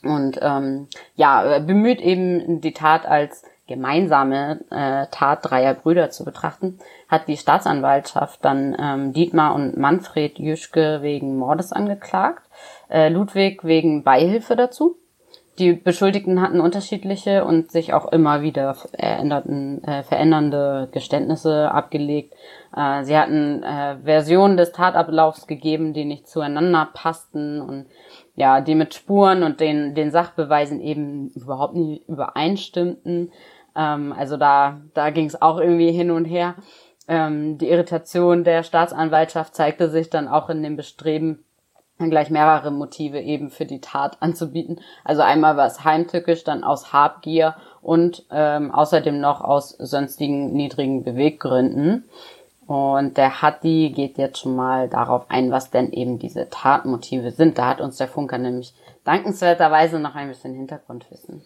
[0.03, 0.87] Und ähm,
[1.17, 7.37] ja, bemüht eben die Tat als gemeinsame äh, Tat dreier Brüder zu betrachten, hat die
[7.37, 12.45] Staatsanwaltschaft dann ähm, Dietmar und Manfred Jüschke wegen Mordes angeklagt,
[12.89, 14.97] äh, Ludwig wegen Beihilfe dazu.
[15.59, 22.35] Die Beschuldigten hatten unterschiedliche und sich auch immer wieder veränderten, äh, verändernde Geständnisse abgelegt.
[22.77, 27.87] Äh, sie hatten äh, Versionen des Tatablaufs gegeben, die nicht zueinander passten und
[28.35, 33.33] ja, die mit Spuren und den, den Sachbeweisen eben überhaupt nicht übereinstimmten.
[33.77, 36.55] Ähm, also da, da ging es auch irgendwie hin und her.
[37.09, 41.45] Ähm, die Irritation der Staatsanwaltschaft zeigte sich dann auch in dem Bestreben,
[41.99, 44.81] gleich mehrere Motive eben für die Tat anzubieten.
[45.05, 51.05] Also einmal war es heimtückisch, dann aus Habgier und ähm, außerdem noch aus sonstigen niedrigen
[51.05, 52.05] Beweggründen.
[52.67, 57.59] Und der Hatti geht jetzt schon mal darauf ein, was denn eben diese Tatmotive sind.
[57.59, 61.43] Da hat uns der Funker nämlich dankenswerterweise noch ein bisschen Hintergrundwissen.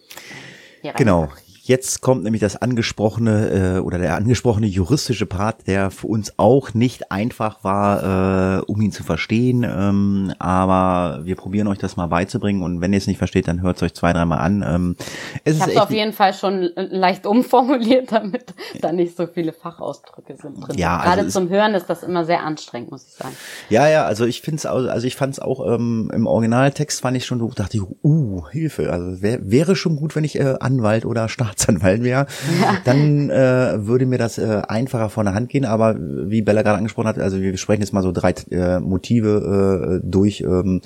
[0.97, 1.27] Genau,
[1.63, 6.73] Jetzt kommt nämlich das angesprochene äh, oder der angesprochene juristische Part, der für uns auch
[6.73, 9.63] nicht einfach war, äh, um ihn zu verstehen.
[9.63, 13.61] Ähm, aber wir probieren euch das mal beizubringen und wenn ihr es nicht versteht, dann
[13.61, 14.65] hört es euch zwei, dreimal an.
[14.67, 14.95] Ähm,
[15.43, 19.53] es ich habe es auf jeden Fall schon leicht umformuliert, damit da nicht so viele
[19.53, 20.79] Fachausdrücke sind drin.
[20.79, 23.35] Ja, Gerade also zum Hören ist das immer sehr anstrengend, muss ich sagen.
[23.69, 27.17] Ja, ja, also ich finde es also ich fand es auch ähm, im Originaltext fand
[27.17, 28.91] ich schon, dachte ich, uh, Hilfe.
[28.91, 32.25] Also wär, wäre schon gut, wenn ich äh, Anwalt oder Staat Staatsanwalt wäre,
[32.61, 32.77] ja.
[32.83, 35.65] dann äh, würde mir das äh, einfacher von der Hand gehen.
[35.65, 40.01] Aber wie Bella gerade angesprochen hat, also wir sprechen jetzt mal so drei äh, Motive
[40.01, 40.81] äh, durch, ähm,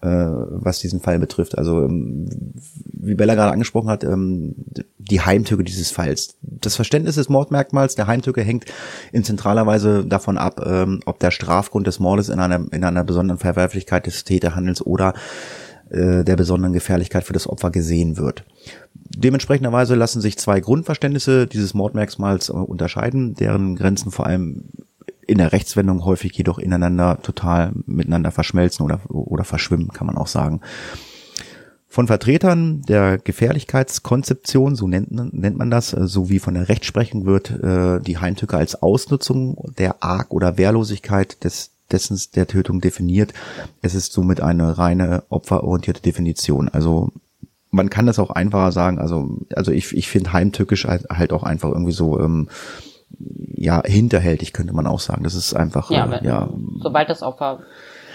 [0.00, 1.58] äh, was diesen Fall betrifft.
[1.58, 2.28] Also ähm,
[2.92, 4.54] wie Bella gerade angesprochen hat, ähm,
[4.98, 6.36] die Heimtücke dieses Falls.
[6.42, 8.64] Das Verständnis des Mordmerkmals der Heimtücke hängt
[9.12, 13.04] in zentraler Weise davon ab, ähm, ob der Strafgrund des Mordes in einer, in einer
[13.04, 15.14] besonderen Verwerflichkeit des Täterhandels oder
[15.90, 18.44] äh, der besonderen Gefährlichkeit für das Opfer gesehen wird.
[19.16, 24.64] Dementsprechenderweise lassen sich zwei Grundverständnisse dieses Mordmerkmals äh, unterscheiden, deren Grenzen vor allem
[25.26, 30.28] in der Rechtswendung häufig jedoch ineinander total miteinander verschmelzen oder, oder verschwimmen, kann man auch
[30.28, 30.60] sagen.
[31.88, 37.50] Von Vertretern der Gefährlichkeitskonzeption, so nennt, nennt man das, äh, sowie von der Rechtsprechung wird
[37.50, 43.32] äh, die Heimtücke als Ausnutzung der Arg- oder Wehrlosigkeit des dessen der Tötung definiert.
[43.80, 46.68] Es ist somit eine reine opferorientierte Definition.
[46.68, 47.12] Also
[47.76, 48.98] man kann das auch einfacher sagen.
[48.98, 52.48] Also also ich ich finde heimtückisch halt, halt auch einfach irgendwie so ähm,
[53.54, 55.22] ja hinterhältig könnte man auch sagen.
[55.22, 56.50] Das ist einfach ja, äh, ja
[56.82, 57.60] sobald das Opfer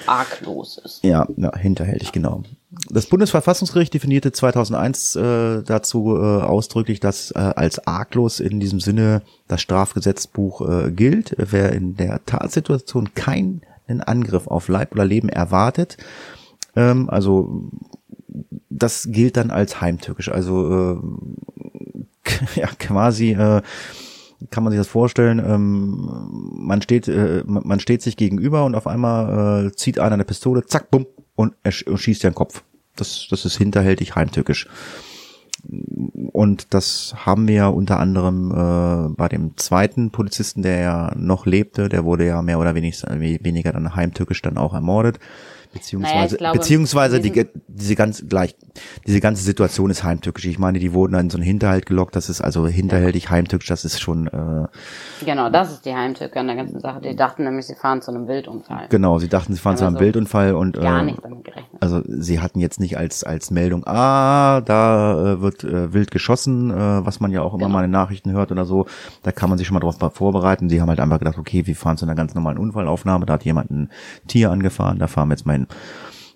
[0.08, 1.04] arglos ist.
[1.04, 2.44] Ja, ja hinterhältig genau.
[2.90, 9.22] Das Bundesverfassungsgericht definierte 2001 äh, dazu äh, ausdrücklich, dass äh, als arglos in diesem Sinne
[9.48, 11.36] das Strafgesetzbuch äh, gilt.
[11.38, 15.98] Wer in der Tatsituation keinen Angriff auf Leib oder Leben erwartet,
[16.76, 17.70] ähm, also
[18.70, 20.30] das gilt dann als heimtückisch.
[20.30, 21.02] Also
[22.26, 23.62] äh, ja quasi äh,
[24.50, 28.88] kann man sich das vorstellen, ähm, man steht, äh, man steht sich gegenüber und auf
[28.88, 32.64] einmal äh, zieht einer eine Pistole, zack, bumm, und er schießt dir den Kopf.
[32.96, 34.68] Das, das ist hinterhältig heimtückisch.
[36.32, 41.46] Und das haben wir ja unter anderem äh, bei dem zweiten Polizisten, der ja noch
[41.46, 45.20] lebte, der wurde ja mehr oder weniger, weniger dann heimtückisch dann auch ermordet
[45.74, 48.56] beziehungsweise naja, glaube, beziehungsweise die, diese ganz gleich
[49.06, 50.46] diese ganze Situation ist heimtückisch.
[50.46, 52.16] Ich meine, die wurden dann in so einen Hinterhalt gelockt.
[52.16, 53.68] Das ist also hinterhältig heimtückisch.
[53.68, 54.68] Das ist schon äh,
[55.26, 55.50] genau.
[55.50, 57.02] Das ist die Heimtücke an der ganzen Sache.
[57.02, 58.88] Die dachten nämlich, sie fahren zu einem Wildunfall.
[58.90, 61.82] Genau, sie dachten, sie fahren zu einem so Wildunfall und äh, gar nicht damit gerechnet.
[61.82, 66.72] Also sie hatten jetzt nicht als als Meldung, ah, da äh, wird äh, wild geschossen,
[66.72, 67.78] äh, was man ja auch immer genau.
[67.78, 68.86] mal in Nachrichten hört oder so.
[69.24, 70.70] Da kann man sich schon mal drauf vorbereiten.
[70.70, 73.26] Sie haben halt einfach gedacht, okay, wir fahren zu einer ganz normalen Unfallaufnahme.
[73.26, 73.90] Da hat jemand ein
[74.28, 75.00] Tier angefahren.
[75.00, 75.68] Da fahren wir jetzt mal hin.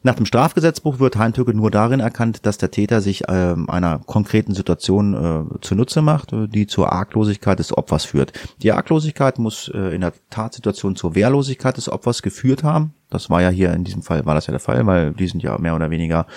[0.05, 4.53] Nach dem Strafgesetzbuch wird Heimtücke nur darin erkannt, dass der Täter sich äh, einer konkreten
[4.53, 8.31] Situation äh, zunutze macht, äh, die zur Arglosigkeit des Opfers führt.
[8.61, 12.93] Die Arglosigkeit muss äh, in der Tatsituation zur Wehrlosigkeit des Opfers geführt haben.
[13.09, 15.41] Das war ja hier in diesem Fall war das ja der Fall, weil die sind
[15.41, 16.27] ja mehr oder weniger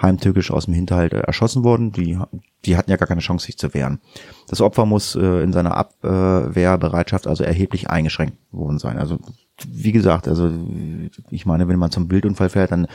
[0.00, 1.92] heimtückisch aus dem Hinterhalt äh, erschossen worden.
[1.92, 2.18] Die,
[2.64, 4.00] die hatten ja gar keine Chance, sich zu wehren.
[4.48, 8.98] Das Opfer muss äh, in seiner Abwehrbereitschaft also erheblich eingeschränkt worden sein.
[8.98, 9.20] Also
[9.68, 10.50] wie gesagt, also
[11.30, 12.86] ich meine, wenn man zum Bildunfall fährt, dann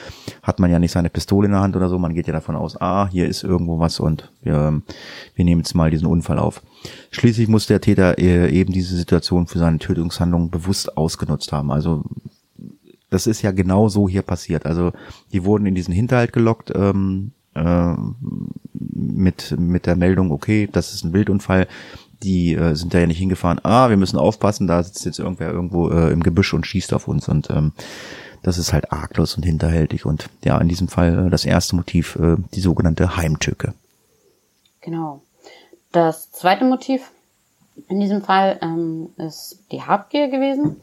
[0.42, 1.98] hat man ja nicht seine Pistole in der Hand oder so.
[2.00, 4.82] Man geht ja davon aus, ah, hier ist irgendwo was und wir,
[5.36, 6.62] wir nehmen jetzt mal diesen Unfall auf.
[7.12, 11.72] Schließlich muss der Täter äh, eben diese Situation für seine Tötungshandlung bewusst ausgenutzt haben.
[11.72, 12.04] Also
[13.10, 14.66] das ist ja genau so hier passiert.
[14.66, 14.92] Also
[15.32, 17.94] die wurden in diesen Hinterhalt gelockt ähm, äh,
[18.74, 21.68] mit mit der Meldung, okay, das ist ein Bildunfall
[22.24, 25.52] die äh, sind da ja nicht hingefahren, ah, wir müssen aufpassen, da sitzt jetzt irgendwer
[25.52, 27.74] irgendwo äh, im Gebüsch und schießt auf uns und ähm,
[28.44, 32.16] das ist halt arglos und hinterhältig und ja, in diesem Fall äh, das erste Motiv,
[32.16, 33.74] äh, die sogenannte Heimtücke.
[34.82, 35.22] Genau.
[35.92, 37.12] Das zweite Motiv
[37.90, 40.78] in diesem Fall ähm, ist die Habgier gewesen.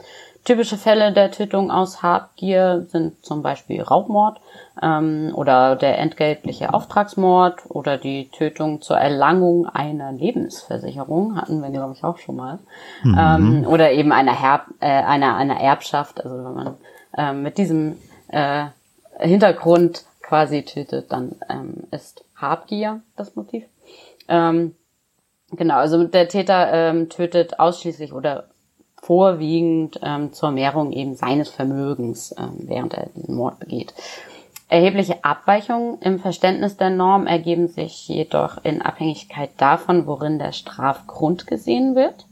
[0.45, 4.43] Typische Fälle der Tötung aus Habgier sind zum Beispiel Raubmord
[4.83, 11.95] ähm, oder der entgeltliche Auftragsmord oder die Tötung zur Erlangung einer Lebensversicherung, hatten wir, glaube
[11.95, 12.59] ich, auch schon mal.
[13.05, 13.17] Mhm.
[13.19, 16.75] Ähm, oder eben einer, Herb, äh, einer, einer Erbschaft, also wenn man
[17.17, 17.97] äh, mit diesem
[18.29, 18.67] äh,
[19.19, 23.65] Hintergrund quasi tötet, dann ähm, ist Habgier das Motiv.
[24.29, 24.75] Ähm,
[25.53, 28.49] genau, also der Täter ähm, tötet ausschließlich oder
[29.05, 33.93] vorwiegend ähm, zur Mehrung eben seines Vermögens, ähm, während er diesen Mord begeht.
[34.69, 41.47] Erhebliche Abweichungen im Verständnis der Norm ergeben sich jedoch in Abhängigkeit davon, worin der Strafgrund
[41.47, 42.27] gesehen wird.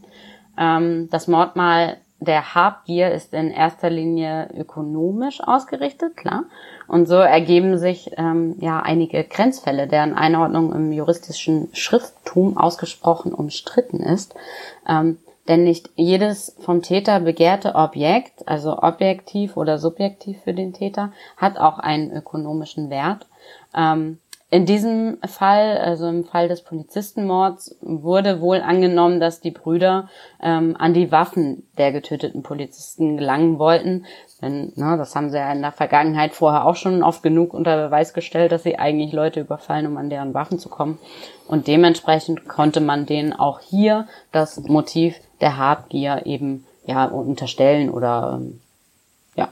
[0.59, 6.45] Ähm, das Mordmal der Habgier ist in erster Linie ökonomisch ausgerichtet, klar.
[6.89, 14.01] Und so ergeben sich ähm, ja einige Grenzfälle, deren Einordnung im juristischen Schrifttum ausgesprochen umstritten
[14.01, 14.35] ist.
[14.89, 15.19] Ähm,
[15.49, 21.59] denn nicht jedes vom Täter begehrte Objekt, also objektiv oder subjektiv für den Täter, hat
[21.59, 23.27] auch einen ökonomischen Wert.
[23.75, 24.19] Ähm,
[24.53, 30.11] in diesem Fall, also im Fall des Polizistenmords, wurde wohl angenommen, dass die Brüder
[30.43, 34.05] ähm, an die Waffen der getöteten Polizisten gelangen wollten.
[34.43, 37.87] Denn ne, das haben sie ja in der Vergangenheit vorher auch schon oft genug unter
[37.87, 40.99] Beweis gestellt, dass sie eigentlich Leute überfallen, um an deren Waffen zu kommen.
[41.49, 48.39] Und dementsprechend konnte man denen auch hier das Motiv der Habgier eben ja unterstellen oder
[48.39, 48.61] ähm,
[49.35, 49.49] ja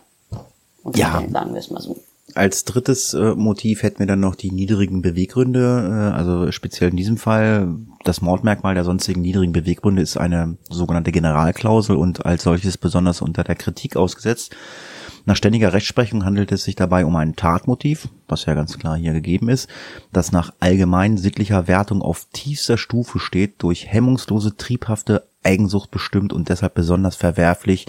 [0.82, 1.30] unterstellen, ja.
[1.30, 1.96] sagen wir es mal so.
[2.34, 6.96] Als drittes äh, Motiv hätten wir dann noch die niedrigen Beweggründe, äh, also speziell in
[6.96, 7.74] diesem Fall
[8.04, 13.44] das Mordmerkmal der sonstigen niedrigen Beweggründe ist eine sogenannte Generalklausel und als solches besonders unter
[13.44, 14.54] der Kritik ausgesetzt.
[15.26, 19.12] Nach ständiger Rechtsprechung handelt es sich dabei um ein Tatmotiv, was ja ganz klar hier
[19.12, 19.68] gegeben ist,
[20.12, 26.48] das nach allgemein sittlicher Wertung auf tiefster Stufe steht, durch hemmungslose, triebhafte Eigensucht bestimmt und
[26.48, 27.86] deshalb besonders verwerflich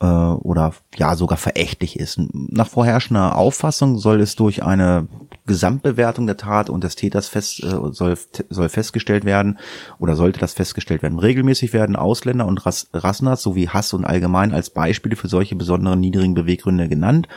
[0.00, 2.20] äh, oder ja sogar verächtlich ist.
[2.32, 5.08] Nach vorherrschender Auffassung soll es durch eine
[5.46, 8.18] Gesamtbewertung der Tat und des Täters fest, äh, soll,
[8.50, 9.58] soll festgestellt werden
[9.98, 11.18] oder sollte das festgestellt werden.
[11.18, 16.00] Regelmäßig werden Ausländer und Rass, Rassenhass sowie Hass und allgemein als Beispiele für solche besonderen
[16.00, 17.28] niedrigen Beweggründe genannt.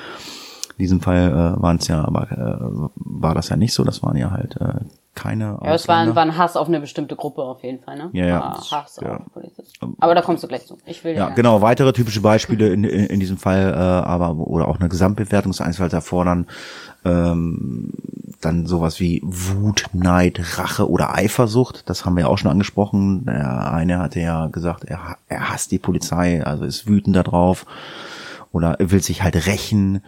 [0.77, 3.83] In diesem Fall äh, waren es ja, aber äh, war das ja nicht so.
[3.83, 4.79] Das waren ja halt äh,
[5.21, 5.59] keine.
[5.63, 8.09] Ja, es war ein, war ein Hass auf eine bestimmte Gruppe auf jeden Fall, ne?
[8.13, 8.57] Ja, ja.
[8.71, 9.17] Hass ja.
[9.17, 9.95] auf Polizisten.
[9.99, 10.77] Aber da kommst du gleich zu.
[10.85, 11.29] Ich will ja.
[11.29, 11.61] Ja, genau.
[11.61, 15.61] Weitere typische Beispiele in, in, in diesem Fall, äh, aber oder auch eine Gesamtbewertung des
[15.61, 16.47] Einzelfalls erfordern
[17.05, 17.91] ähm,
[18.41, 21.89] dann sowas wie Wut, Neid, Rache oder Eifersucht.
[21.89, 23.25] Das haben wir ja auch schon angesprochen.
[23.25, 27.65] Der eine hatte ja gesagt, er, er hasst die Polizei, also ist wütend darauf
[28.51, 30.01] oder will sich halt rächen.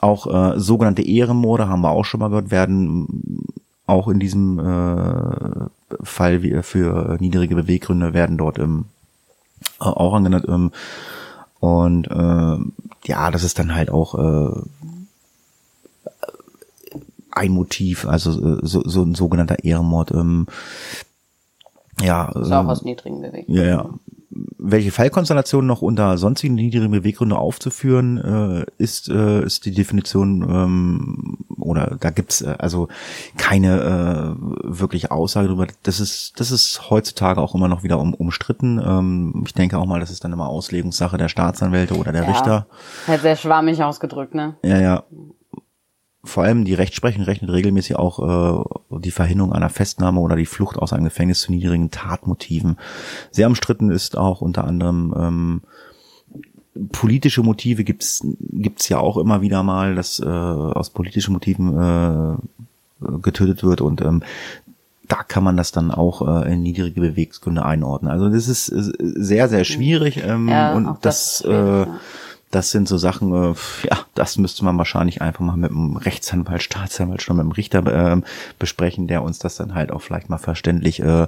[0.00, 3.46] Auch äh, sogenannte Ehrenmorde haben wir auch schon mal gehört, werden
[3.88, 8.84] auch in diesem äh, Fall wie für niedrige Beweggründe werden dort ähm,
[9.78, 10.46] auch angenannt.
[10.48, 10.72] Ähm,
[11.60, 12.58] und äh,
[13.08, 14.62] ja, das ist dann halt auch äh,
[17.30, 20.10] ein Motiv, also äh, so, so ein sogenannter Ehrenmord.
[20.10, 20.46] Ähm,
[22.00, 23.54] ja, ist auch ähm, aus niedrigen Beweggründen.
[23.54, 23.90] Ja, ja
[24.30, 31.38] welche Fallkonstellation noch unter sonstigen niedrigen Beweggründe aufzuführen, äh, ist, äh, ist die Definition ähm,
[31.58, 32.88] oder da gibt's äh, also
[33.36, 35.66] keine äh, wirkliche Aussage darüber.
[35.82, 38.80] Das ist, das ist heutzutage auch immer noch wieder um, umstritten.
[38.84, 42.28] Ähm, ich denke auch mal, das ist dann immer Auslegungssache der Staatsanwälte oder der ja,
[42.28, 42.66] Richter.
[43.06, 44.56] Halt sehr schwammig ausgedrückt, ne?
[44.62, 45.04] Ja, ja
[46.28, 50.76] vor allem die Rechtsprechung rechnet regelmäßig auch äh, die Verhinderung einer Festnahme oder die Flucht
[50.76, 52.76] aus einem Gefängnis zu niedrigen Tatmotiven.
[53.30, 55.62] Sehr umstritten ist auch unter anderem ähm,
[56.92, 62.36] politische Motive gibt's gibt's ja auch immer wieder mal, dass äh, aus politischen Motiven äh,
[63.20, 64.22] getötet wird und ähm,
[65.08, 68.12] da kann man das dann auch äh, in niedrige Beweggründe einordnen.
[68.12, 72.00] Also das ist sehr, sehr schwierig ähm, ja, und das, das äh, ja
[72.50, 73.54] das sind so Sachen, äh,
[73.88, 77.86] ja, das müsste man wahrscheinlich einfach mal mit einem Rechtsanwalt, Staatsanwalt, schon mit einem Richter
[77.86, 78.20] äh,
[78.58, 81.26] besprechen, der uns das dann halt auch vielleicht mal verständlich äh,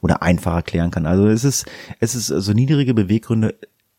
[0.00, 1.06] oder einfach erklären kann.
[1.06, 1.66] Also es ist,
[2.00, 3.54] es ist so niedrige Beweggründe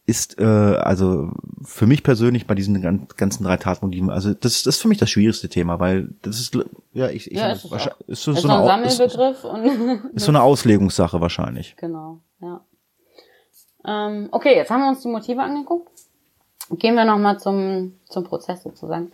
[0.07, 1.32] ist äh, also
[1.63, 5.09] für mich persönlich bei diesen ganzen drei Tatmotiven, also das, das ist für mich das
[5.09, 6.57] schwierigste Thema, weil das ist
[6.93, 9.66] ja ich, ich Ja, ist, ist ist so, ist so ein eine, ist, Sammelbegriff und
[10.13, 11.76] ist so eine Auslegungssache wahrscheinlich.
[11.78, 12.61] Genau, ja.
[13.88, 15.95] Ähm, okay, jetzt haben wir uns die Motive angeguckt.
[16.72, 19.11] Gehen wir nochmal zum, zum Prozess sozusagen.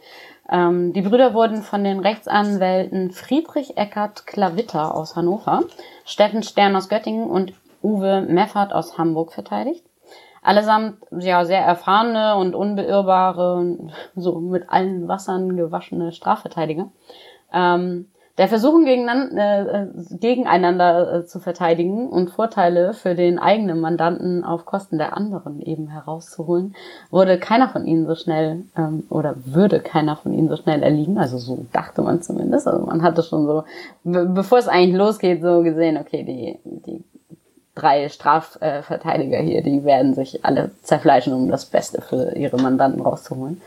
[0.49, 5.63] Ähm, die Brüder wurden von den Rechtsanwälten Friedrich Eckert Klavitter aus Hannover,
[6.05, 9.83] Steffen Stern aus Göttingen und Uwe Meffert aus Hamburg verteidigt.
[10.41, 13.77] Allesamt ja sehr erfahrene und unbeirrbare,
[14.15, 16.89] so mit allen Wassern gewaschene Strafverteidiger.
[17.53, 24.43] Ähm, der Versuchen gegeneinander, äh, gegeneinander äh, zu verteidigen und Vorteile für den eigenen Mandanten
[24.43, 26.75] auf Kosten der anderen eben herauszuholen,
[27.09, 31.17] wurde keiner von ihnen so schnell ähm, oder würde keiner von ihnen so schnell erliegen.
[31.17, 32.67] Also so dachte man zumindest.
[32.67, 33.63] Also man hatte schon so,
[34.03, 37.03] be bevor es eigentlich losgeht, so gesehen, okay, die, die
[37.75, 43.61] drei Strafverteidiger hier, die werden sich alle zerfleischen, um das Beste für ihre Mandanten rauszuholen.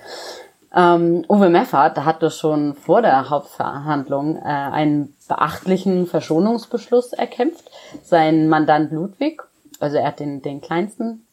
[0.74, 7.70] Ähm, Uwe Meffert hatte schon vor der Hauptverhandlung äh, einen beachtlichen Verschonungsbeschluss erkämpft.
[8.02, 9.40] Sein Mandant Ludwig,
[9.78, 11.26] also er hat den, den kleinsten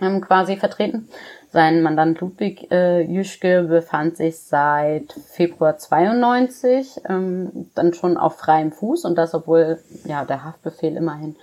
[0.00, 1.08] ähm, quasi vertreten.
[1.50, 8.70] Sein Mandant Ludwig äh, Jüschke befand sich seit Februar 92 ähm, dann schon auf freiem
[8.70, 11.36] Fuß und das, obwohl ja der Haftbefehl immerhin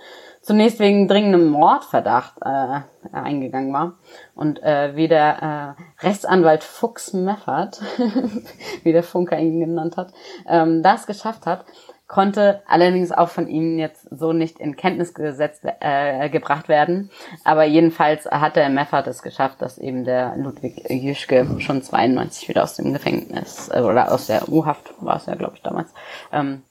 [0.46, 2.80] zunächst wegen dringendem Mordverdacht äh,
[3.12, 3.94] eingegangen war.
[4.34, 7.82] Und äh, wie der äh, Rechtsanwalt Fuchs Meffert,
[8.84, 10.12] wie der Funker ihn genannt hat,
[10.48, 11.64] ähm, das geschafft hat,
[12.06, 17.10] konnte allerdings auch von ihm jetzt so nicht in Kenntnis gesetzt äh, gebracht werden.
[17.42, 22.62] Aber jedenfalls hat der Meffert es geschafft, dass eben der Ludwig Jüschke schon 92 wieder
[22.62, 25.92] aus dem Gefängnis äh, oder aus der U-Haft war es ja, glaube ich, damals,
[26.32, 26.62] ähm,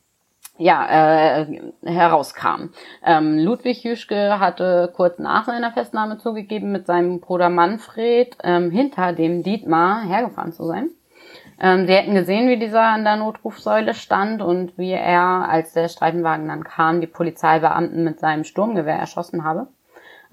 [0.58, 2.70] ja, äh, herauskam.
[3.06, 9.14] Ähm, Ludwig Jüschke hatte kurz nach seiner Festnahme zugegeben, mit seinem Bruder Manfred ähm, hinter
[9.14, 10.90] dem Dietmar hergefahren zu sein.
[11.60, 15.88] Ähm, sie hätten gesehen, wie dieser an der Notrufsäule stand und wie er, als der
[15.88, 19.68] Streifenwagen dann kam, die Polizeibeamten mit seinem Sturmgewehr erschossen habe.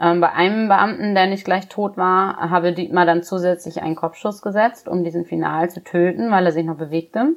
[0.01, 4.43] Ähm, bei einem Beamten, der nicht gleich tot war, habe Dietmar dann zusätzlich einen Kopfschuss
[4.43, 7.35] gesetzt, um diesen final zu töten, weil er sich noch bewegte.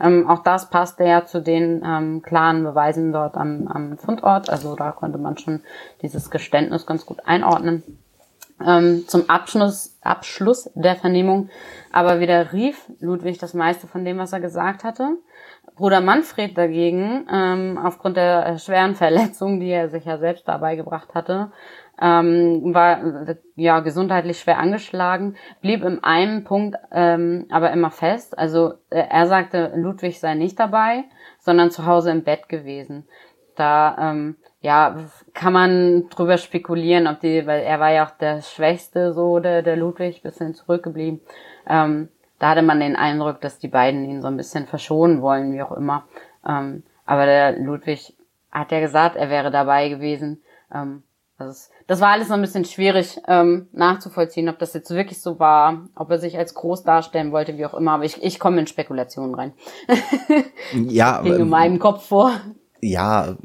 [0.00, 4.50] Ähm, auch das passte ja zu den ähm, klaren Beweisen dort am, am Fundort.
[4.50, 5.60] Also da konnte man schon
[6.02, 7.82] dieses Geständnis ganz gut einordnen.
[8.64, 11.48] Ähm, zum Abschluss, Abschluss der Vernehmung
[11.92, 15.16] aber wieder rief Ludwig das meiste von dem, was er gesagt hatte.
[15.76, 21.14] Bruder Manfred dagegen, ähm, aufgrund der schweren Verletzungen, die er sich ja selbst dabei gebracht
[21.14, 21.50] hatte,
[22.00, 28.38] ähm, war ja gesundheitlich schwer angeschlagen, blieb in einem Punkt ähm, aber immer fest.
[28.38, 31.04] Also äh, er sagte, Ludwig sei nicht dabei,
[31.38, 33.06] sondern zu Hause im Bett gewesen.
[33.54, 34.96] Da ähm, ja
[35.34, 39.62] kann man drüber spekulieren, ob die, weil er war ja auch der Schwächste, so der,
[39.62, 41.20] der Ludwig, bisschen zurückgeblieben.
[41.68, 45.52] Ähm, da hatte man den Eindruck, dass die beiden ihn so ein bisschen verschonen wollen,
[45.52, 46.04] wie auch immer.
[46.48, 48.16] Ähm, aber der Ludwig
[48.50, 50.42] hat ja gesagt, er wäre dabei gewesen.
[50.74, 51.02] Ähm,
[51.38, 55.40] das, das war alles noch ein bisschen schwierig ähm, nachzuvollziehen, ob das jetzt wirklich so
[55.40, 57.90] war, ob er sich als groß darstellen wollte, wie auch immer.
[57.90, 59.52] Aber ich, ich komme in Spekulationen rein.
[60.72, 62.30] Ja, Ging in ähm, meinem Kopf vor.
[62.82, 63.36] Ja,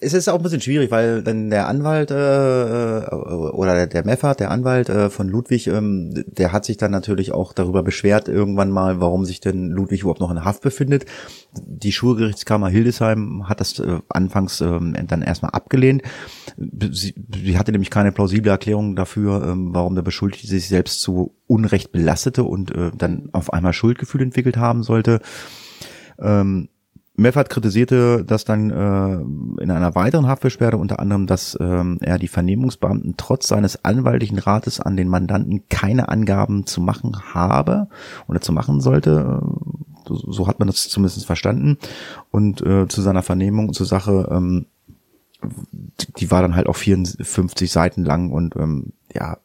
[0.00, 4.04] es ist auch ein bisschen schwierig, weil dann der Anwalt äh, äh, oder der, der
[4.04, 8.28] Meffert, der Anwalt äh, von Ludwig, ähm, der hat sich dann natürlich auch darüber beschwert
[8.28, 11.06] irgendwann mal, warum sich denn Ludwig überhaupt noch in Haft befindet.
[11.60, 16.02] Die Schulgerichtskammer Hildesheim hat das äh, anfangs ähm, dann erstmal abgelehnt.
[16.56, 21.34] Sie, sie hatte nämlich keine plausible Erklärung dafür, ähm, warum der Beschuldigte sich selbst zu
[21.48, 25.20] Unrecht belastete und äh, dann auf einmal Schuldgefühl entwickelt haben sollte.
[26.20, 26.68] Ähm,
[27.18, 32.28] Meffert kritisierte das dann äh, in einer weiteren Haftbeschwerde unter anderem, dass ähm, er die
[32.28, 37.88] Vernehmungsbeamten trotz seines anwaltlichen Rates an den Mandanten keine Angaben zu machen habe
[38.28, 39.42] oder zu machen sollte.
[40.06, 41.78] So, so hat man das zumindest verstanden.
[42.30, 44.66] Und äh, zu seiner Vernehmung zur Sache, ähm,
[45.42, 49.38] die, die war dann halt auch 54 Seiten lang und ähm, ja,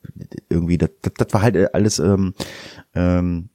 [0.48, 2.36] irgendwie, das, das, das war halt alles ähm,
[2.94, 3.50] ähm,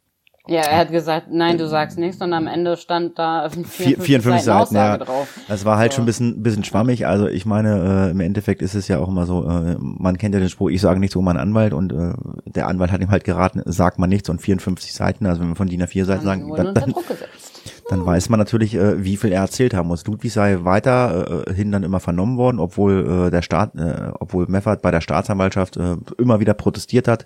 [0.49, 4.45] Ja, er hat gesagt, nein, du sagst nichts und am Ende stand da 54, 54
[4.45, 4.97] Seiten Seiten, ja.
[4.97, 5.29] Drauf.
[5.47, 5.97] Das war halt So.
[5.97, 7.07] schon ein bisschen, bisschen schwammig.
[7.07, 10.35] Also ich meine, äh, im Endeffekt ist es ja auch immer so, äh, man kennt
[10.35, 12.15] ja den Spruch, ich sage nichts um meinen Anwalt und äh,
[12.47, 15.57] der Anwalt hat ihm halt geraten, sagt man nichts und 54 Seiten, also wenn wir
[15.57, 17.58] von DIN A4 Seiten sagen, dann, dann, gesetzt.
[17.89, 20.07] Dann weiß man natürlich, äh, wie viel er erzählt haben muss.
[20.07, 24.83] Ludwig sei weiter äh, dann immer vernommen worden, obwohl äh, der Staat, äh, obwohl Meffert
[24.83, 27.25] bei der Staatsanwaltschaft äh, immer wieder protestiert hat.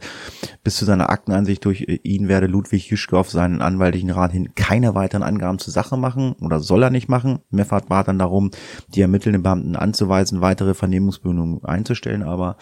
[0.62, 4.54] Bis zu seiner Aktenansicht durch äh, ihn werde Ludwig Jüschke auf seinen anwaltlichen Rat hin
[4.54, 7.40] keine weiteren Angaben zur Sache machen oder soll er nicht machen.
[7.50, 8.52] Meffert bat dann darum,
[8.94, 12.56] die ermittelnden Beamten anzuweisen, weitere Vernehmungsbemühungen einzustellen, aber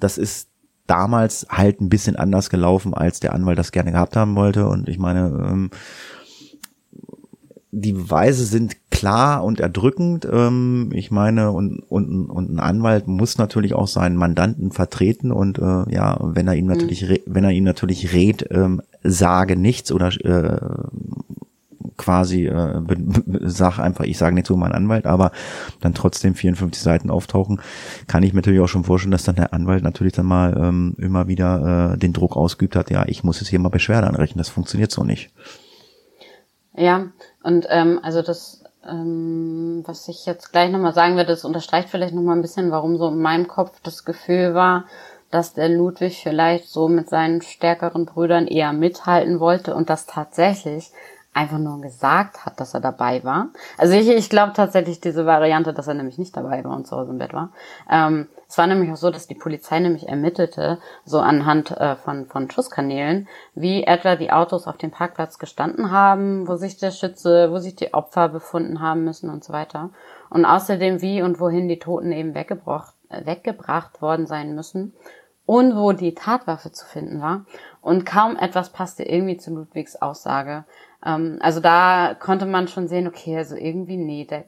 [0.00, 0.48] das ist
[0.86, 4.66] damals halt ein bisschen anders gelaufen, als der Anwalt das gerne gehabt haben wollte.
[4.66, 5.70] Und ich meine, ähm,
[7.74, 10.28] die Beweise sind klar und erdrückend.
[10.30, 15.58] Ähm, ich meine, und, und, und ein Anwalt muss natürlich auch seinen Mandanten vertreten und
[15.58, 17.18] äh, ja, wenn er ihm natürlich, mhm.
[17.26, 20.58] wenn er ihm natürlich rät, ähm, sage nichts oder äh,
[21.96, 22.82] quasi äh,
[23.40, 25.32] sag einfach, ich sage nicht so mein Anwalt, aber
[25.80, 27.62] dann trotzdem 54 Seiten auftauchen,
[28.06, 30.94] kann ich mir natürlich auch schon vorstellen, dass dann der Anwalt natürlich dann mal ähm,
[30.98, 34.38] immer wieder äh, den Druck ausgeübt hat, ja, ich muss jetzt hier mal Beschwerde anrechnen,
[34.38, 35.30] das funktioniert so nicht.
[36.76, 37.06] Ja,
[37.42, 42.14] und ähm, also das, ähm, was ich jetzt gleich nochmal sagen werde, das unterstreicht vielleicht
[42.14, 44.84] nochmal ein bisschen, warum so in meinem Kopf das Gefühl war,
[45.30, 50.92] dass der Ludwig vielleicht so mit seinen stärkeren Brüdern eher mithalten wollte und das tatsächlich
[51.34, 53.48] einfach nur gesagt hat, dass er dabei war.
[53.78, 56.96] Also ich, ich glaube tatsächlich diese Variante, dass er nämlich nicht dabei war und zu
[56.96, 57.50] Hause im Bett war.
[57.90, 62.26] Ähm, es war nämlich auch so, dass die Polizei nämlich ermittelte, so anhand äh, von,
[62.26, 67.50] von Schusskanälen, wie etwa die Autos auf dem Parkplatz gestanden haben, wo sich der Schütze,
[67.50, 69.88] wo sich die Opfer befunden haben müssen und so weiter.
[70.28, 74.92] Und außerdem wie und wohin die Toten eben weggebracht, weggebracht worden sein müssen
[75.46, 77.46] und wo die Tatwaffe zu finden war.
[77.80, 80.66] Und kaum etwas passte irgendwie zu Ludwigs Aussage.
[81.02, 84.44] Ähm, also da konnte man schon sehen, okay, also irgendwie, nee, der,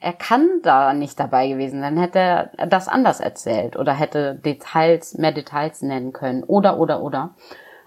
[0.00, 5.18] er kann da nicht dabei gewesen sein, hätte er das anders erzählt oder hätte Details,
[5.18, 7.34] mehr Details nennen können oder, oder, oder.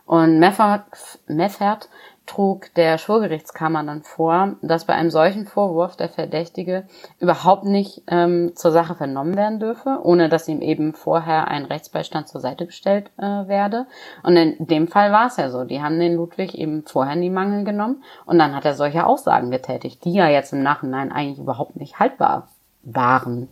[0.06, 1.88] Und Meffert, Meffert
[2.30, 6.86] trug der Schwurgerichtskammer dann vor, dass bei einem solchen Vorwurf der Verdächtige
[7.20, 12.28] überhaupt nicht ähm, zur Sache vernommen werden dürfe, ohne dass ihm eben vorher ein Rechtsbeistand
[12.28, 13.88] zur Seite gestellt äh, werde.
[14.22, 15.64] Und in dem Fall war es ja so.
[15.64, 19.08] Die haben den Ludwig eben vorher in die Mangel genommen und dann hat er solche
[19.08, 22.48] Aussagen getätigt, die ja jetzt im Nachhinein eigentlich überhaupt nicht haltbar
[22.84, 23.50] waren.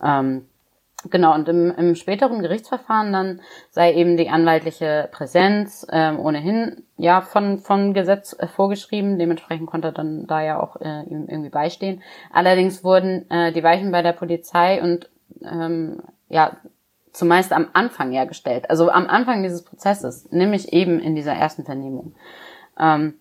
[0.00, 0.46] Ähm,
[1.10, 3.40] Genau, und im, im späteren Gerichtsverfahren dann
[3.70, 9.18] sei eben die anwaltliche Präsenz ähm, ohnehin ja von, von Gesetz äh, vorgeschrieben.
[9.18, 12.02] Dementsprechend konnte er dann da ja auch äh, ihm irgendwie beistehen.
[12.32, 15.10] Allerdings wurden äh, die Weichen bei der Polizei und
[15.42, 16.56] ähm, ja
[17.12, 18.70] zumeist am Anfang hergestellt.
[18.70, 22.14] Also am Anfang dieses Prozesses, nämlich eben in dieser ersten Vernehmung.
[22.78, 23.14] Ähm,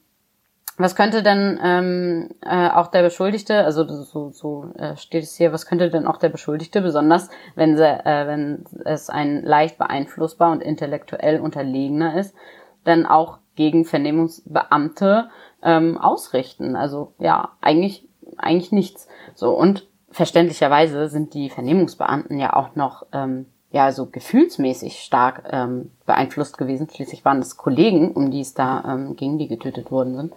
[0.82, 5.52] was könnte denn ähm, äh, auch der Beschuldigte, also so, so äh, steht es hier,
[5.52, 10.52] was könnte denn auch der Beschuldigte, besonders wenn, sie, äh, wenn es ein leicht beeinflussbar
[10.52, 12.36] und intellektuell unterlegener ist,
[12.84, 15.30] dann auch gegen Vernehmungsbeamte
[15.64, 16.76] ähm, ausrichten?
[16.76, 18.08] Also ja, eigentlich,
[18.38, 19.08] eigentlich nichts.
[19.36, 25.92] So, und verständlicherweise sind die Vernehmungsbeamten ja auch noch ähm, ja so gefühlsmäßig stark ähm,
[26.06, 26.90] beeinflusst gewesen.
[26.90, 30.34] Schließlich waren es Kollegen, um die es da ähm, ging, die getötet worden sind.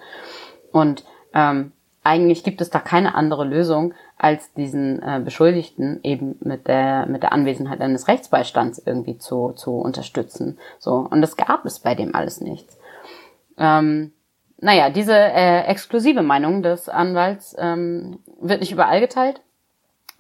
[0.73, 1.05] Und
[1.35, 1.73] ähm,
[2.05, 7.23] eigentlich gibt es da keine andere Lösung, als diesen äh, Beschuldigten eben mit der mit
[7.23, 10.59] der Anwesenheit eines Rechtsbeistands irgendwie zu zu unterstützen.
[10.79, 12.79] So und das gab es bei dem alles nichts.
[13.59, 14.13] Ähm,
[14.59, 19.41] naja, diese äh, exklusive Meinung des Anwalts ähm, wird nicht überall geteilt.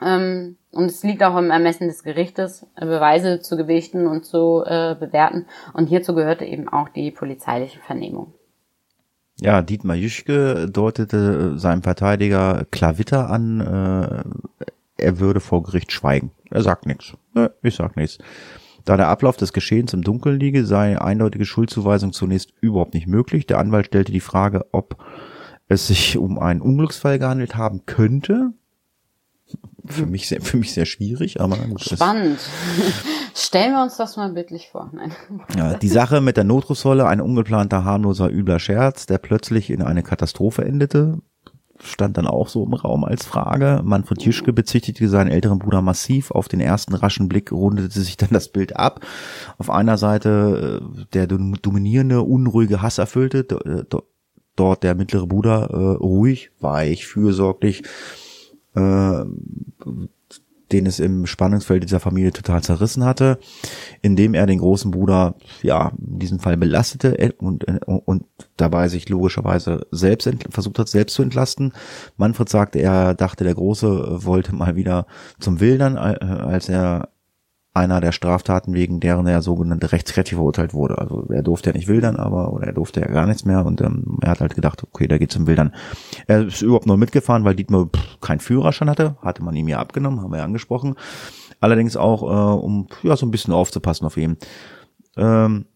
[0.04, 4.62] Ähm, und es liegt auch im Ermessen des Gerichtes, äh, Beweise zu gewichten und zu
[4.66, 5.46] äh, bewerten.
[5.72, 8.34] Und hierzu gehörte eben auch die polizeiliche Vernehmung.
[9.40, 14.64] Ja, Dietmar Jüschke deutete seinem Verteidiger Klavitter an, äh,
[14.96, 16.30] er würde vor Gericht schweigen.
[16.50, 17.14] Er sagt nichts.
[17.34, 18.18] Ne, ich sag nichts.
[18.84, 23.46] Da der Ablauf des Geschehens im Dunkeln liege, sei eindeutige Schuldzuweisung zunächst überhaupt nicht möglich.
[23.46, 25.02] Der Anwalt stellte die Frage, ob
[25.66, 28.52] es sich um einen Unglücksfall gehandelt haben könnte
[29.86, 32.38] für mich sehr, für mich sehr schwierig, aber gut, spannend.
[33.34, 34.90] Stellen wir uns das mal bildlich vor.
[34.92, 35.12] Nein.
[35.56, 40.02] Ja, die Sache mit der Notrufsrolle, ein ungeplanter, harmloser, übler Scherz, der plötzlich in eine
[40.02, 41.18] Katastrophe endete,
[41.82, 43.82] stand dann auch so im Raum als Frage.
[43.84, 46.30] Manfred Jischke bezichtigte seinen älteren Bruder massiv.
[46.30, 49.00] Auf den ersten raschen Blick rundete sich dann das Bild ab.
[49.58, 53.98] Auf einer Seite äh, der dominierende, unruhige, hasserfüllte, äh,
[54.56, 57.82] dort der mittlere Bruder äh, ruhig, weich, fürsorglich,
[58.74, 59.24] äh,
[60.72, 63.38] den es im Spannungsfeld dieser Familie total zerrissen hatte,
[64.02, 68.24] indem er den großen Bruder, ja, in diesem Fall belastete äh, und, äh, und
[68.56, 71.72] dabei sich logischerweise selbst versucht hat, selbst zu entlasten.
[72.16, 75.06] Manfred sagte, er dachte, der Große wollte mal wieder
[75.38, 77.10] zum Wildern, äh, als er
[77.74, 80.96] einer der Straftaten, wegen deren er sogenannte rechtskräftig verurteilt wurde.
[80.98, 83.80] Also er durfte ja nicht wildern, aber oder er durfte ja gar nichts mehr und
[83.80, 85.74] ähm, er hat halt gedacht, okay, da geht zum Wildern.
[86.28, 89.80] Er ist überhaupt nur mitgefahren, weil Dietmar pff, keinen Führerschein hatte, hatte man ihm ja
[89.80, 90.94] abgenommen, haben wir ja angesprochen.
[91.60, 94.36] Allerdings auch, äh, um ja so ein bisschen aufzupassen auf ihn.
[95.16, 95.66] Ähm,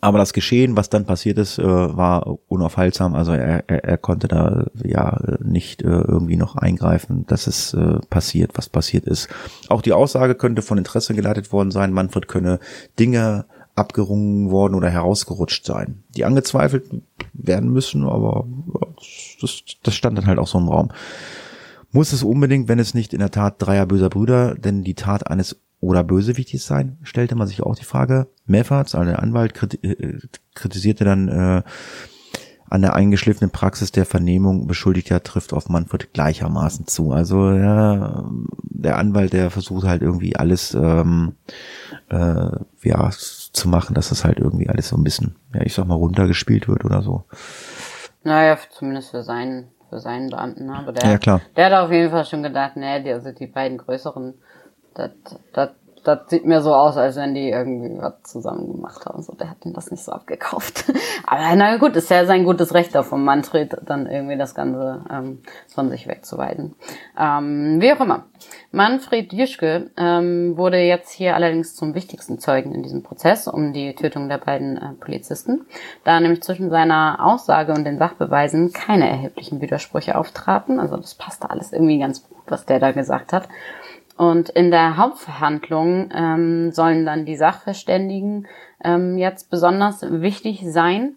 [0.00, 3.14] Aber das Geschehen, was dann passiert ist, äh, war unaufhaltsam.
[3.14, 7.98] Also er, er, er konnte da ja nicht äh, irgendwie noch eingreifen, dass es äh,
[8.10, 9.28] passiert, was passiert ist.
[9.68, 12.58] Auch die Aussage könnte von Interesse geleitet worden sein, Manfred könne
[12.98, 16.90] Dinge abgerungen worden oder herausgerutscht sein, die angezweifelt
[17.34, 18.46] werden müssen, aber
[19.40, 20.90] das, das stand dann halt auch so im Raum.
[21.92, 25.28] Muss es unbedingt, wenn es nicht in der Tat dreier böser Brüder, denn die Tat
[25.28, 28.28] eines oder Bösewichtiges sein, stellte man sich auch die Frage.
[28.46, 30.18] Mefferts, also der Anwalt, äh,
[30.54, 31.62] kritisierte dann äh,
[32.68, 37.12] an der eingeschliffenen Praxis der Vernehmung Beschuldigter trifft auf Manfred gleichermaßen zu.
[37.12, 38.24] Also ja,
[38.62, 41.36] der Anwalt, der versucht halt irgendwie alles ähm,
[42.08, 42.50] äh,
[42.82, 45.94] ja, zu machen, dass das halt irgendwie alles so ein bisschen, ja, ich sag mal,
[45.94, 47.24] runtergespielt wird oder so.
[48.24, 50.66] Naja, zumindest für seinen, für seinen Beamten.
[50.66, 50.74] Ne?
[50.74, 51.40] Aber der, ja, klar.
[51.54, 54.34] der hat auf jeden Fall schon gedacht, nee, die, also die beiden größeren
[54.96, 55.10] das,
[55.52, 55.70] das,
[56.04, 59.22] das sieht mir so aus, als wenn die irgendwie was zusammen gemacht haben.
[59.22, 60.84] So, der hat ihm das nicht so abgekauft.
[61.26, 65.04] Aber na gut, ist ja sein gutes Recht da vom Manfred, dann irgendwie das Ganze
[65.10, 66.76] ähm, von sich wegzuweisen.
[67.18, 68.24] Ähm, wie auch immer.
[68.70, 73.94] Manfred Jüschke ähm, wurde jetzt hier allerdings zum wichtigsten Zeugen in diesem Prozess um die
[73.94, 75.66] Tötung der beiden äh, Polizisten,
[76.04, 80.78] da nämlich zwischen seiner Aussage und den Sachbeweisen keine erheblichen Widersprüche auftraten.
[80.78, 83.48] Also das passte alles irgendwie ganz gut, was der da gesagt hat.
[84.16, 88.46] Und in der Hauptverhandlung ähm, sollen dann die Sachverständigen
[88.82, 91.16] ähm, jetzt besonders wichtig sein.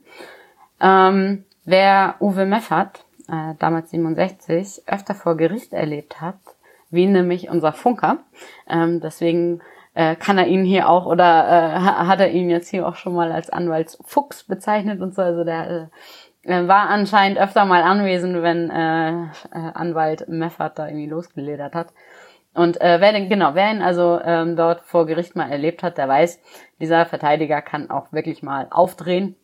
[0.81, 6.39] Ähm, wer Uwe Meffert, äh, damals 67, öfter vor Gericht erlebt hat,
[6.89, 8.19] wie nämlich unser Funker,
[8.67, 9.61] ähm, deswegen
[9.93, 13.13] äh, kann er ihn hier auch oder äh, hat er ihn jetzt hier auch schon
[13.13, 15.21] mal als Anwaltsfuchs bezeichnet und so.
[15.21, 15.89] Also der
[16.43, 21.93] äh, war anscheinend öfter mal anwesend, wenn äh, äh, Anwalt Meffert da irgendwie losgeledert hat.
[22.59, 25.97] Und äh, wer denn, genau, wer ihn also ähm, dort vor Gericht mal erlebt hat,
[25.97, 26.41] der weiß,
[26.81, 29.37] dieser Verteidiger kann auch wirklich mal aufdrehen.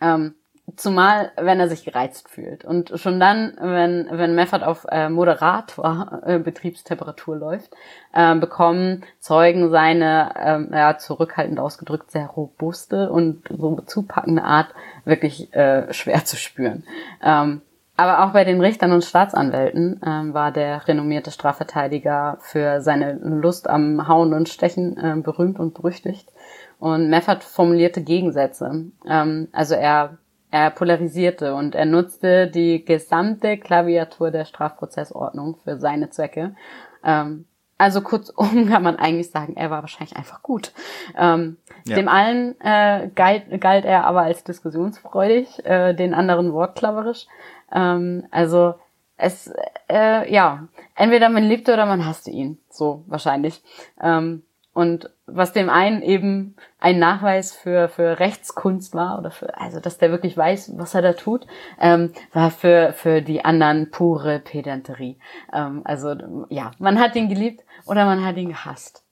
[0.00, 0.36] Ähm,
[0.76, 2.64] zumal, wenn er sich gereizt fühlt.
[2.64, 7.72] Und schon dann, wenn, wenn Meffert auf äh, Moderator äh, Betriebstemperatur läuft,
[8.12, 14.68] äh, bekommen Zeugen seine, äh, ja, zurückhaltend ausgedrückt, sehr robuste und so zupackende Art
[15.04, 16.84] wirklich äh, schwer zu spüren.
[17.20, 17.62] Ähm,
[17.96, 23.70] aber auch bei den Richtern und Staatsanwälten ähm, war der renommierte Strafverteidiger für seine Lust
[23.70, 26.32] am Hauen und Stechen äh, berühmt und berüchtigt.
[26.80, 28.86] Und Meffert formulierte Gegensätze.
[29.08, 30.18] Ähm, also er,
[30.50, 36.56] er polarisierte und er nutzte die gesamte Klaviatur der Strafprozessordnung für seine Zwecke.
[37.04, 37.44] Ähm,
[37.78, 40.72] also kurzum kann man eigentlich sagen, er war wahrscheinlich einfach gut.
[41.16, 41.96] Ähm, ja.
[41.96, 47.26] Dem allen äh, galt, galt er aber als diskussionsfreudig, äh, den anderen wortklaverisch.
[47.74, 48.74] Ähm, also
[49.16, 49.52] es,
[49.88, 53.62] äh, ja, entweder man liebte oder man hasste ihn, so wahrscheinlich.
[54.02, 59.78] Ähm, und was dem einen eben ein Nachweis für, für Rechtskunst war, oder für, also
[59.78, 61.46] dass der wirklich weiß, was er da tut,
[61.80, 65.16] ähm, war für, für die anderen pure Pedanterie.
[65.52, 66.16] Ähm, also
[66.48, 69.04] ja, man hat ihn geliebt oder man hat ihn gehasst.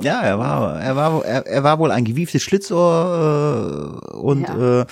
[0.00, 4.80] Ja, er war, er war, er, er war wohl ein gewieftes Schlitzohr äh, und ja.
[4.80, 4.86] äh,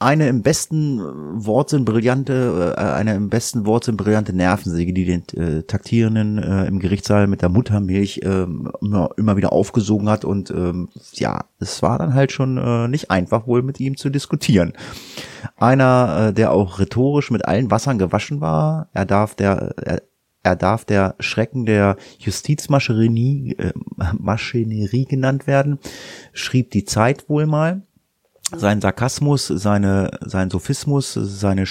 [0.00, 1.00] eine im besten
[1.44, 6.78] Wortsinn brillante, äh, eine im besten Wortsinn brillante Nervensäge, die den äh, Taktierenden äh, im
[6.78, 8.46] Gerichtssaal mit der Muttermilch äh,
[8.80, 13.10] immer, immer wieder aufgesogen hat und ähm, ja, es war dann halt schon äh, nicht
[13.10, 14.72] einfach wohl mit ihm zu diskutieren.
[15.56, 20.02] Einer, äh, der auch rhetorisch mit allen Wassern gewaschen war, er darf der, er,
[20.44, 23.72] er darf der Schrecken der Justizmaschinerie äh,
[24.16, 25.80] Maschinerie genannt werden,
[26.32, 27.82] schrieb die Zeit wohl mal
[28.56, 31.64] sein Sarkasmus, seine, sein Sophismus, seine,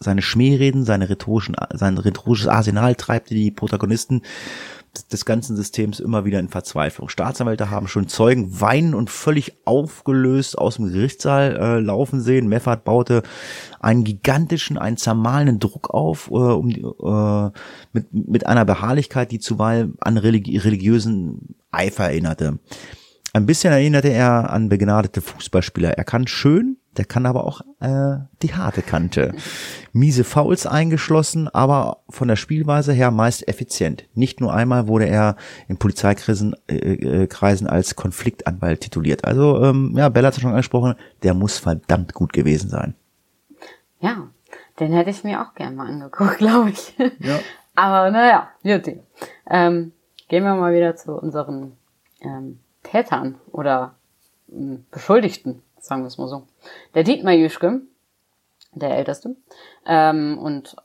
[0.00, 4.22] seine Schmähreden, seine rhetorischen, sein rhetorisches Arsenal treibt die Protagonisten
[5.10, 7.08] des ganzen Systems immer wieder in Verzweiflung.
[7.08, 12.48] Staatsanwälte haben schon Zeugen weinen und völlig aufgelöst aus dem Gerichtssaal äh, laufen sehen.
[12.48, 13.22] Meffert baute
[13.80, 17.50] einen gigantischen, einen zermahlenen Druck auf, äh, um, äh,
[17.92, 22.58] mit, mit einer Beharrlichkeit, die zuweilen an religi religiösen Eifer erinnerte.
[23.34, 25.90] Ein bisschen erinnerte er an begnadete Fußballspieler.
[25.98, 29.34] Er kann schön, der kann aber auch äh, die harte Kante.
[29.92, 34.04] Miese Fouls eingeschlossen, aber von der Spielweise her meist effizient.
[34.14, 35.34] Nicht nur einmal wurde er
[35.66, 39.24] in Polizeikreisen äh, äh, Kreisen als Konfliktanwalt tituliert.
[39.24, 42.94] Also ähm, ja, Bella hat es schon angesprochen, der muss verdammt gut gewesen sein.
[43.98, 44.28] Ja,
[44.78, 46.96] den hätte ich mir auch gern mal angeguckt, glaube ich.
[47.18, 47.40] Ja.
[47.74, 48.96] Aber naja, gut.
[49.50, 49.90] Ähm,
[50.28, 51.72] gehen wir mal wieder zu unseren
[52.20, 53.94] ähm, Tätern oder
[54.48, 56.44] hm, Beschuldigten, sagen wir es mal so.
[56.94, 57.80] Der Dietmar Jüschke,
[58.72, 59.34] der Älteste,
[59.86, 60.76] ähm, und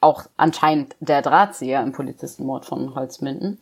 [0.00, 3.58] auch anscheinend der Drahtzieher im Polizistenmord von Holzminden,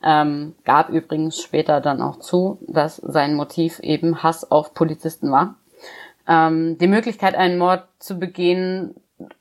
[0.00, 5.56] Ähm, gab übrigens später dann auch zu, dass sein Motiv eben Hass auf Polizisten war.
[6.28, 8.94] Ähm, die Möglichkeit, einen Mord zu begehen,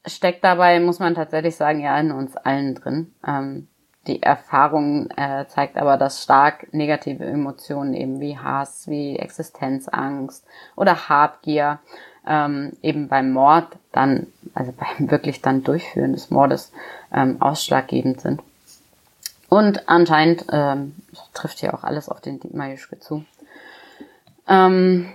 [0.08, 3.14] steckt dabei, muss man tatsächlich sagen, ja in uns allen drin.
[3.24, 3.68] Ähm,
[4.08, 10.46] die Erfahrung äh, zeigt aber, dass stark negative Emotionen eben wie Hass, wie Existenzangst
[10.76, 11.80] oder Habgier
[12.26, 16.72] ähm, eben beim Mord dann, also beim wirklich dann Durchführen des Mordes
[17.14, 18.42] ähm, ausschlaggebend sind.
[19.50, 20.96] Und anscheinend ähm,
[21.34, 23.24] trifft hier auch alles auf den Dietmar Juschke zu.
[24.48, 25.10] Ähm,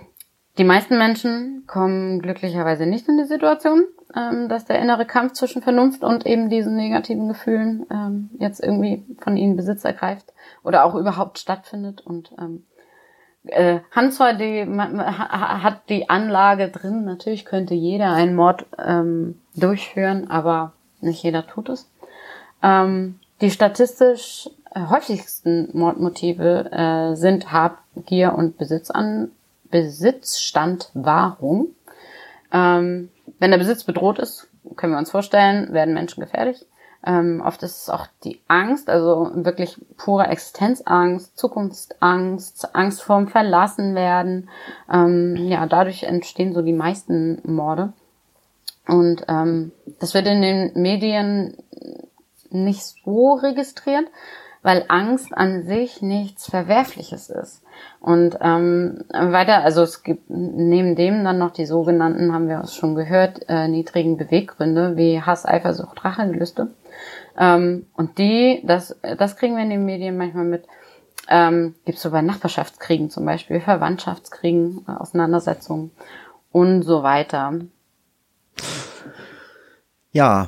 [0.57, 3.85] die meisten Menschen kommen glücklicherweise nicht in die Situation,
[4.15, 9.03] ähm, dass der innere Kampf zwischen Vernunft und eben diesen negativen Gefühlen ähm, jetzt irgendwie
[9.19, 10.33] von ihnen Besitz ergreift
[10.63, 12.01] oder auch überhaupt stattfindet.
[12.01, 12.63] Und ähm,
[13.45, 17.05] äh, Hansor die, hat die Anlage drin.
[17.05, 21.89] Natürlich könnte jeder einen Mord ähm, durchführen, aber nicht jeder tut es.
[22.61, 29.31] Ähm, die statistisch häufigsten Mordmotive äh, sind Habgier und Besitz an
[29.69, 31.67] Besitzstandwahrung.
[32.51, 33.09] Ähm,
[33.43, 36.65] wenn der Besitz bedroht ist, können wir uns vorstellen, werden Menschen gefährlich.
[37.05, 44.49] Ähm, oft ist es auch die Angst, also wirklich pure Existenzangst, Zukunftsangst, Angst vorm Verlassenwerden.
[44.89, 47.91] Ähm, ja, dadurch entstehen so die meisten Morde.
[48.87, 51.57] Und ähm, das wird in den Medien
[52.49, 54.05] nicht so registriert,
[54.61, 57.61] weil Angst an sich nichts Verwerfliches ist.
[57.99, 62.75] Und ähm, weiter, also es gibt neben dem dann noch die sogenannten, haben wir es
[62.75, 66.71] schon gehört, äh, niedrigen Beweggründe wie Hass, Eifersucht, Rachegelüste.
[67.37, 70.65] Ähm, und die, das, das kriegen wir in den Medien manchmal mit,
[71.29, 75.91] ähm, gibt so bei Nachbarschaftskriegen zum Beispiel, Verwandtschaftskriegen, äh, Auseinandersetzungen
[76.51, 77.53] und so weiter.
[80.11, 80.47] Ja,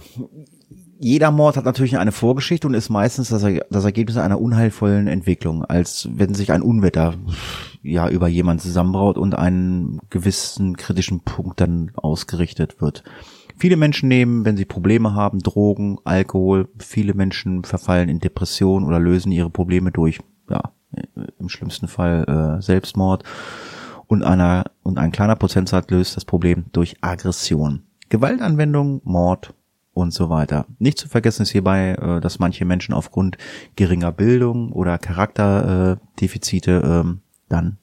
[0.98, 5.66] jeder Mord hat natürlich eine Vorgeschichte und ist meistens das, das Ergebnis einer unheilvollen Entwicklung,
[5.66, 7.16] als wenn sich ein Unwetter
[7.82, 13.04] ja über jemanden zusammenbraut und einen gewissen kritischen Punkt dann ausgerichtet wird.
[13.58, 16.68] Viele Menschen nehmen, wenn sie Probleme haben, Drogen, Alkohol.
[16.80, 20.20] Viele Menschen verfallen in Depression oder lösen ihre Probleme durch,
[20.50, 20.62] ja,
[21.40, 23.24] im schlimmsten Fall äh, Selbstmord.
[24.08, 27.84] Und einer und ein kleiner Prozentsatz löst das Problem durch Aggression.
[28.10, 29.54] Gewaltanwendung, Mord,
[29.96, 30.66] und so weiter.
[30.78, 33.38] Nicht zu vergessen ist hierbei, äh, dass manche Menschen aufgrund
[33.76, 37.78] geringer Bildung oder Charakterdefizite ähm, dann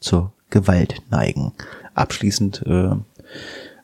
[0.00, 1.52] zur Gewalt neigen.
[1.94, 2.92] Abschließend äh,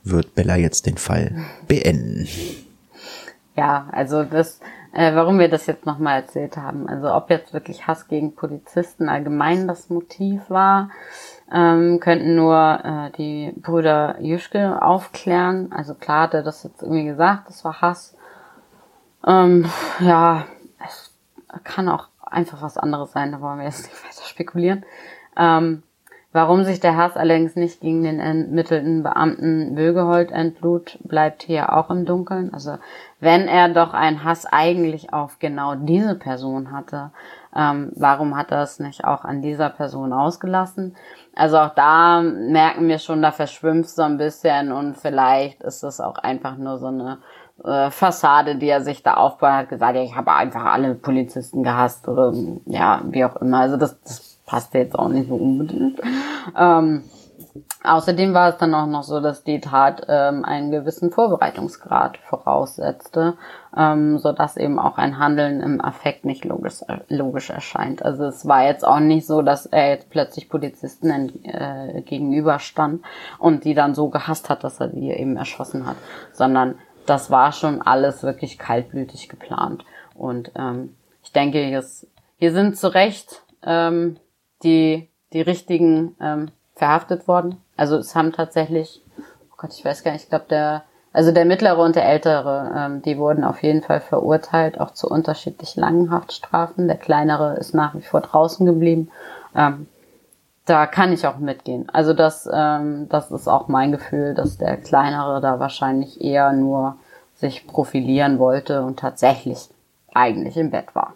[0.05, 2.29] wird Bella jetzt den Fall beenden.
[3.57, 4.61] Ja, also das,
[4.93, 6.89] äh, warum wir das jetzt nochmal erzählt haben.
[6.89, 10.91] Also ob jetzt wirklich Hass gegen Polizisten allgemein das Motiv war,
[11.53, 15.73] ähm, könnten nur äh, die Brüder Jüschke aufklären.
[15.73, 18.17] Also klar hat er das jetzt irgendwie gesagt, das war Hass.
[19.27, 19.67] Ähm,
[20.01, 20.45] ja,
[20.85, 21.15] es
[21.65, 24.85] kann auch einfach was anderes sein, da wollen wir jetzt nicht weiter spekulieren.
[25.37, 25.83] Ähm,
[26.33, 31.91] warum sich der Hass allerdings nicht gegen den ermittelten Beamten Wögehold entlud, bleibt hier auch
[31.91, 32.53] im Dunkeln.
[32.53, 32.79] Also
[33.21, 37.11] wenn er doch einen Hass eigentlich auf genau diese Person hatte,
[37.57, 40.97] ähm, warum hat er es nicht auch an dieser Person ausgelassen?
[41.35, 46.01] Also auch da merken wir schon, da verschwimmt so ein bisschen und vielleicht ist es
[46.01, 47.19] auch einfach nur so eine
[47.65, 51.63] äh, Fassade, die er sich da aufbaut, hat gesagt, ja, ich habe einfach alle Polizisten
[51.63, 52.33] gehasst oder
[52.67, 53.61] ja, wie auch immer.
[53.61, 56.01] Also das, das passt jetzt auch nicht so unbedingt.
[56.57, 57.05] Ähm,
[57.85, 63.35] Außerdem war es dann auch noch so, dass die Tat ähm, einen gewissen Vorbereitungsgrad voraussetzte,
[63.77, 68.03] ähm, so dass eben auch ein Handeln im Affekt nicht logisch, logisch erscheint.
[68.03, 73.05] Also es war jetzt auch nicht so, dass er jetzt plötzlich Polizisten äh, gegenüberstand
[73.39, 75.97] und die dann so gehasst hat, dass er die eben erschossen hat,
[76.33, 79.85] sondern das war schon alles wirklich kaltblütig geplant.
[80.15, 81.85] Und ähm, ich denke, hier,
[82.39, 84.17] hier sind zu Recht ähm,
[84.63, 87.59] die, die richtigen ähm, verhaftet worden.
[87.77, 91.45] Also es haben tatsächlich, oh Gott, ich weiß gar nicht, ich glaube der, also der
[91.45, 96.11] mittlere und der ältere, ähm, die wurden auf jeden Fall verurteilt, auch zu unterschiedlich langen
[96.11, 96.89] Haftstrafen.
[96.89, 99.11] Der kleinere ist nach wie vor draußen geblieben.
[99.55, 99.87] Ähm,
[100.67, 101.89] da kann ich auch mitgehen.
[101.91, 106.97] Also das, ähm, das ist auch mein Gefühl, dass der kleinere da wahrscheinlich eher nur
[107.35, 109.69] sich profilieren wollte und tatsächlich
[110.15, 111.15] eigentlich im Bett war.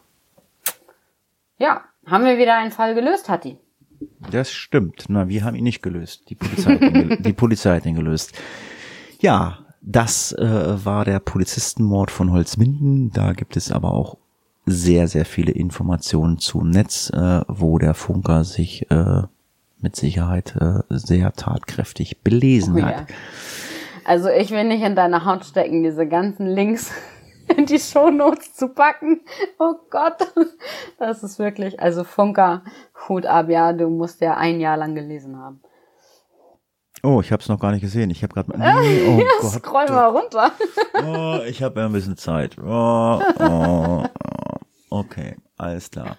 [1.59, 3.59] Ja, haben wir wieder einen Fall gelöst, Hatti?
[4.31, 5.07] Das stimmt.
[5.09, 6.29] Na, wir haben ihn nicht gelöst.
[6.29, 8.33] Die Polizei hat ihn, die Polizei hat ihn gelöst.
[9.21, 13.11] Ja, das äh, war der Polizistenmord von Holzminden.
[13.13, 14.19] Da gibt es aber auch
[14.67, 19.23] sehr, sehr viele Informationen zum Netz, äh, wo der Funker sich äh,
[19.81, 23.09] mit Sicherheit äh, sehr tatkräftig belesen oh, hat.
[23.09, 23.17] Ja.
[24.05, 26.91] Also ich will nicht in deiner Haut stecken, diese ganzen Links
[27.57, 29.21] in die Shownotes zu packen.
[29.59, 30.17] Oh Gott,
[30.99, 32.63] das ist wirklich, also Funker,
[33.09, 35.61] Hut ab, ja, du musst ja ein Jahr lang gelesen haben.
[37.05, 38.11] Oh, ich habe es noch gar nicht gesehen.
[38.11, 39.51] Ich habe gerade nee, oh ja, Gott.
[39.53, 40.51] scroll mal runter.
[40.95, 42.57] Oh, ich habe ja ein bisschen Zeit.
[42.59, 44.05] Oh, oh, oh.
[44.91, 46.17] Okay, alles klar.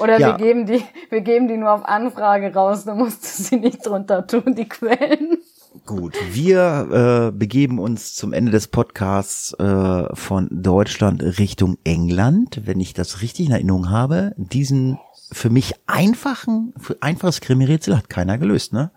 [0.00, 0.28] Oder Ja.
[0.38, 4.26] wir geben die, wir geben die nur auf Anfrage raus, du musst sie nicht drunter
[4.26, 5.38] tun, die Quellen.
[5.86, 12.80] Gut, wir äh, begeben uns zum Ende des Podcasts äh, von Deutschland Richtung England, wenn
[12.80, 14.32] ich das richtig in Erinnerung habe.
[14.36, 14.98] Diesen
[15.32, 18.90] für mich einfachen, für einfaches Krimi-Rätsel hat keiner gelöst, ne?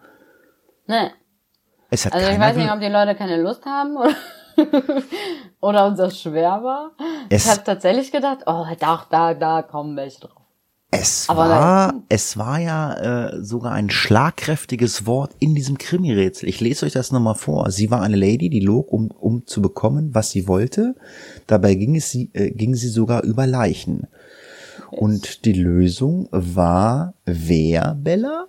[0.88, 1.12] Ne.
[1.92, 4.16] Es hat Also ich weiß nicht, ob die Leute keine Lust haben oder,
[5.62, 6.92] oder uns das schwer war.
[7.30, 10.43] Es- ich habe tatsächlich gedacht, oh, da, da, da kommen welche drauf.
[11.00, 12.94] Es Aber war, es war ja
[13.30, 16.48] äh, sogar ein schlagkräftiges Wort in diesem Krimi-Rätsel.
[16.48, 17.72] Ich lese euch das nochmal vor.
[17.72, 20.96] Sie war eine Lady, die log, um, um zu bekommen, was sie wollte.
[21.48, 24.08] Dabei ging es sie, äh, ging sie sogar über Leichen.
[24.92, 28.48] Und die Lösung war wer, Bella?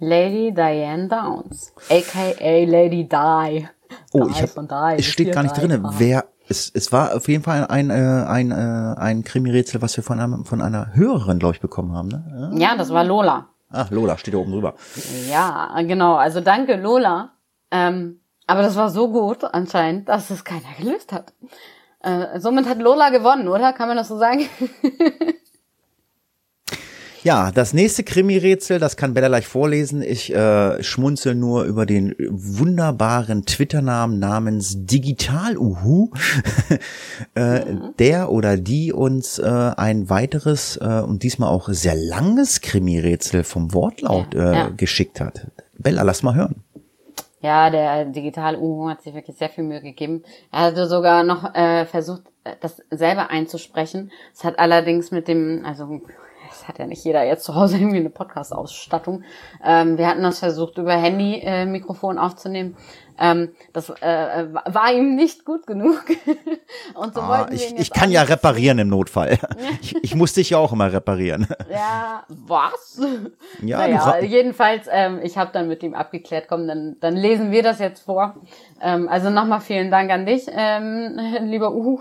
[0.00, 3.68] Lady Diane Downs, aka Lady Di.
[4.12, 5.58] Oh, ich hab, es steht gar nicht.
[5.58, 5.94] Ah.
[5.98, 10.02] Wer, es, es war auf jeden Fall ein, äh, ein, äh, ein Krimi-Rätsel, was wir
[10.02, 12.08] von, einem, von einer Hörerin, glaube ich, bekommen haben.
[12.08, 12.50] Ne?
[12.54, 13.48] Ja, das war Lola.
[13.70, 14.74] Ah, Lola, steht da oben drüber.
[15.30, 16.16] Ja, genau.
[16.16, 17.34] Also danke, Lola.
[17.70, 21.32] Ähm, aber das war so gut anscheinend, dass es keiner gelöst hat.
[22.00, 23.72] Äh, somit hat Lola gewonnen, oder?
[23.72, 24.40] Kann man das so sagen?
[27.22, 30.00] Ja, das nächste Krimi-Rätsel, das kann Bella gleich vorlesen.
[30.00, 36.10] Ich äh, schmunzel nur über den wunderbaren Twitter-Namen namens Digital-Uhu,
[37.34, 37.60] äh,
[37.98, 39.44] der oder die uns äh,
[39.76, 44.68] ein weiteres äh, und diesmal auch sehr langes Krimi-Rätsel vom Wortlaut Ja, äh, ja.
[44.70, 45.46] geschickt hat.
[45.76, 46.64] Bella, lass mal hören.
[47.42, 50.22] Ja, der digital Uhu hat sich wirklich sehr viel Mühe gegeben.
[50.52, 52.22] Er hatte sogar noch äh, versucht,
[52.60, 54.10] das selber einzusprechen.
[54.34, 56.00] Es hat allerdings mit dem, also
[56.60, 59.24] es hat ja nicht jeder jetzt zu Hause irgendwie eine Podcast-Ausstattung.
[59.64, 62.76] Ähm, wir hatten das versucht, über Handy-Mikrofon aufzunehmen.
[63.20, 66.02] Ähm, das äh, äh, war ihm nicht gut genug.
[66.94, 69.38] Und so Ah, wollten wir ich, ihn ich jetzt kann ja reparieren im Notfall.
[69.82, 71.46] Ich, ich muss dich ja auch immer reparieren.
[71.70, 73.00] Ja, was?
[73.62, 77.62] Ja, naja, jedenfalls, ähm, ich habe dann mit ihm abgeklärt, komm, dann, dann lesen wir
[77.62, 78.34] das jetzt vor.
[78.80, 82.00] Ähm, also nochmal vielen Dank an dich, ähm, lieber Uhu.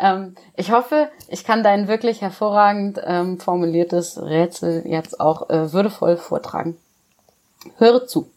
[0.00, 6.16] ähm, ich hoffe, ich kann dein wirklich hervorragend ähm, formuliertes Rätsel jetzt auch äh, würdevoll
[6.16, 6.76] vortragen.
[7.78, 8.28] Höre zu.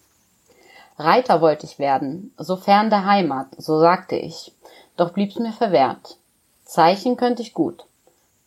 [1.04, 4.54] Reiter wollte ich werden, sofern der Heimat, so sagte ich.
[4.98, 6.18] Doch blieb's mir verwehrt.
[6.64, 7.86] Zeichen könnte ich gut.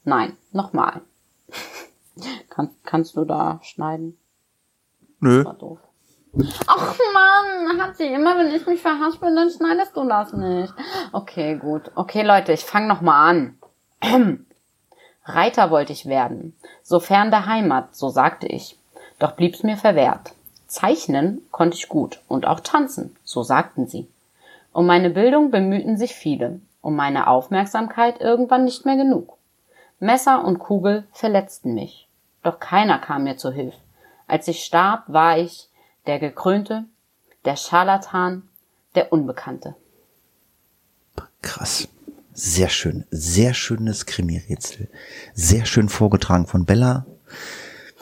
[0.04, 1.00] Nein, nochmal.
[2.48, 4.16] Kann, kannst du da schneiden?
[5.20, 5.44] Nö.
[5.44, 5.78] War doof.
[6.66, 10.72] Ach Mann, hat sie immer, wenn ich mich verhaspel, dann schneidest du das nicht.
[11.12, 11.90] Okay, gut.
[11.94, 13.58] Okay, Leute, ich fange noch mal an.
[15.24, 18.78] Reiter wollte ich werden, sofern der Heimat, so sagte ich.
[19.18, 20.34] Doch blieb's mir verwehrt.
[20.74, 24.08] Zeichnen konnte ich gut und auch tanzen, so sagten sie.
[24.72, 29.38] Um meine Bildung bemühten sich viele, um meine Aufmerksamkeit irgendwann nicht mehr genug.
[30.00, 32.08] Messer und Kugel verletzten mich,
[32.42, 33.74] doch keiner kam mir zu Hilf.
[34.26, 35.68] Als ich starb, war ich
[36.06, 36.84] der Gekrönte,
[37.44, 38.48] der Scharlatan,
[38.96, 39.76] der Unbekannte.
[41.40, 41.86] Krass.
[42.32, 43.04] Sehr schön.
[43.12, 44.90] Sehr schönes Krimi-Rätsel.
[45.34, 47.06] Sehr schön vorgetragen von Bella.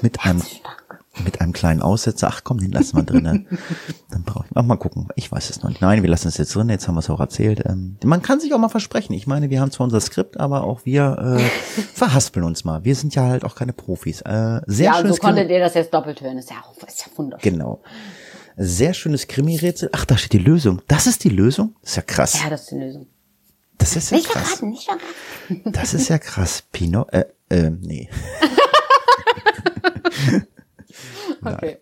[0.01, 0.82] Mit einem, Herzlichen Dank.
[1.25, 2.29] Mit einem kleinen Aussetzer.
[2.33, 3.47] Ach komm, den lassen wir drinnen.
[4.11, 5.09] Dann brauche ich, ach, mal gucken.
[5.15, 5.83] Ich weiß es noch nicht.
[5.83, 6.69] Nein, wir lassen es jetzt drin.
[6.71, 7.63] Jetzt haben wir es auch erzählt.
[7.67, 9.13] Ähm, man kann sich auch mal versprechen.
[9.13, 12.85] Ich meine, wir haben zwar unser Skript, aber auch wir äh, verhaspeln uns mal.
[12.85, 14.23] Wir sind ja halt auch keine Profis.
[14.23, 16.39] Äh, sehr Ja, so schönes konntet ihr das jetzt doppelt hören.
[16.39, 17.53] Ist ja, auch- ist ja wunderschön.
[17.53, 17.83] Genau.
[18.57, 19.91] Sehr schönes Krimi-Rätsel.
[19.93, 20.83] Ach, da steht die Lösung.
[20.89, 21.75] Das ist die Lösung?
[21.83, 22.43] Das ist ja krass.
[22.43, 23.07] Ja, das ist die Lösung.
[23.79, 24.43] Das ist ja Nicht krass.
[24.49, 25.73] verraten, nicht verraten.
[25.73, 26.63] Das ist ja krass.
[26.71, 28.09] Pino, äh, äh, nee.
[31.45, 31.79] Okay.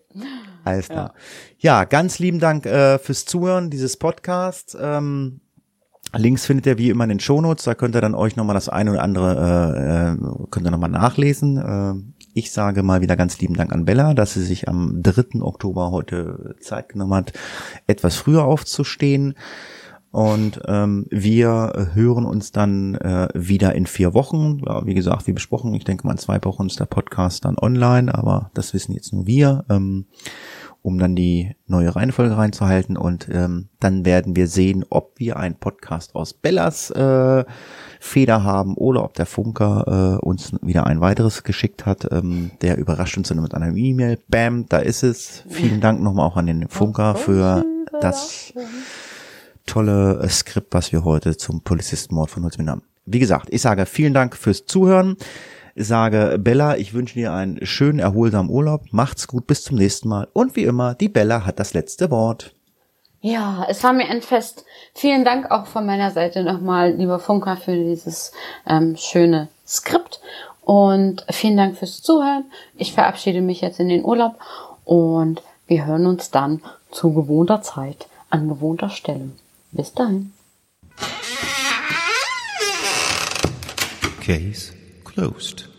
[0.63, 1.13] Alles klar.
[1.57, 4.77] Ja, ganz lieben Dank äh, fürs Zuhören dieses Podcast.
[4.79, 5.41] Ähm,
[6.13, 7.63] Links findet ihr wie immer in den Shownotes.
[7.63, 10.89] Da könnt ihr dann euch nochmal das eine oder andere, äh, äh, könnt ihr nochmal
[10.89, 11.57] nachlesen.
[11.57, 15.41] Äh, ich sage mal wieder ganz lieben Dank an Bella, dass sie sich am 3.
[15.41, 17.33] Oktober heute Zeit genommen hat,
[17.87, 19.35] etwas früher aufzustehen.
[20.11, 24.61] Und ähm, wir hören uns dann äh, wieder in vier Wochen.
[24.65, 27.57] Ja, wie gesagt, wie besprochen, ich denke mal in zwei Wochen ist der Podcast dann
[27.57, 30.05] online, aber das wissen jetzt nur wir, ähm,
[30.81, 32.97] um dann die neue Reihenfolge reinzuhalten.
[32.97, 37.45] Und ähm, dann werden wir sehen, ob wir einen Podcast aus Bellas äh,
[38.01, 42.11] Feder haben oder ob der Funker äh, uns wieder ein weiteres geschickt hat.
[42.11, 44.19] Ähm, der überrascht uns dann mit einer E-Mail.
[44.27, 45.45] Bam, da ist es.
[45.47, 47.63] Vielen Dank nochmal auch an den Funker für
[48.01, 48.53] das
[49.65, 52.83] tolle äh, Skript, was wir heute zum Polizistenmord von Holzmin haben.
[53.05, 55.17] Wie gesagt, ich sage vielen Dank fürs Zuhören.
[55.73, 58.85] Ich sage Bella, ich wünsche dir einen schönen, erholsamen Urlaub.
[58.91, 60.27] Macht's gut, bis zum nächsten Mal.
[60.33, 62.53] Und wie immer, die Bella hat das letzte Wort.
[63.21, 64.65] Ja, es war mir ein Fest.
[64.95, 68.31] Vielen Dank auch von meiner Seite nochmal, lieber Funker, für dieses
[68.67, 70.19] ähm, schöne Skript.
[70.61, 72.45] Und vielen Dank fürs Zuhören.
[72.75, 74.35] Ich verabschiede mich jetzt in den Urlaub
[74.85, 79.29] und wir hören uns dann zu gewohnter Zeit an gewohnter Stelle.
[79.71, 80.33] Bis dahin.
[84.21, 85.70] Case closed.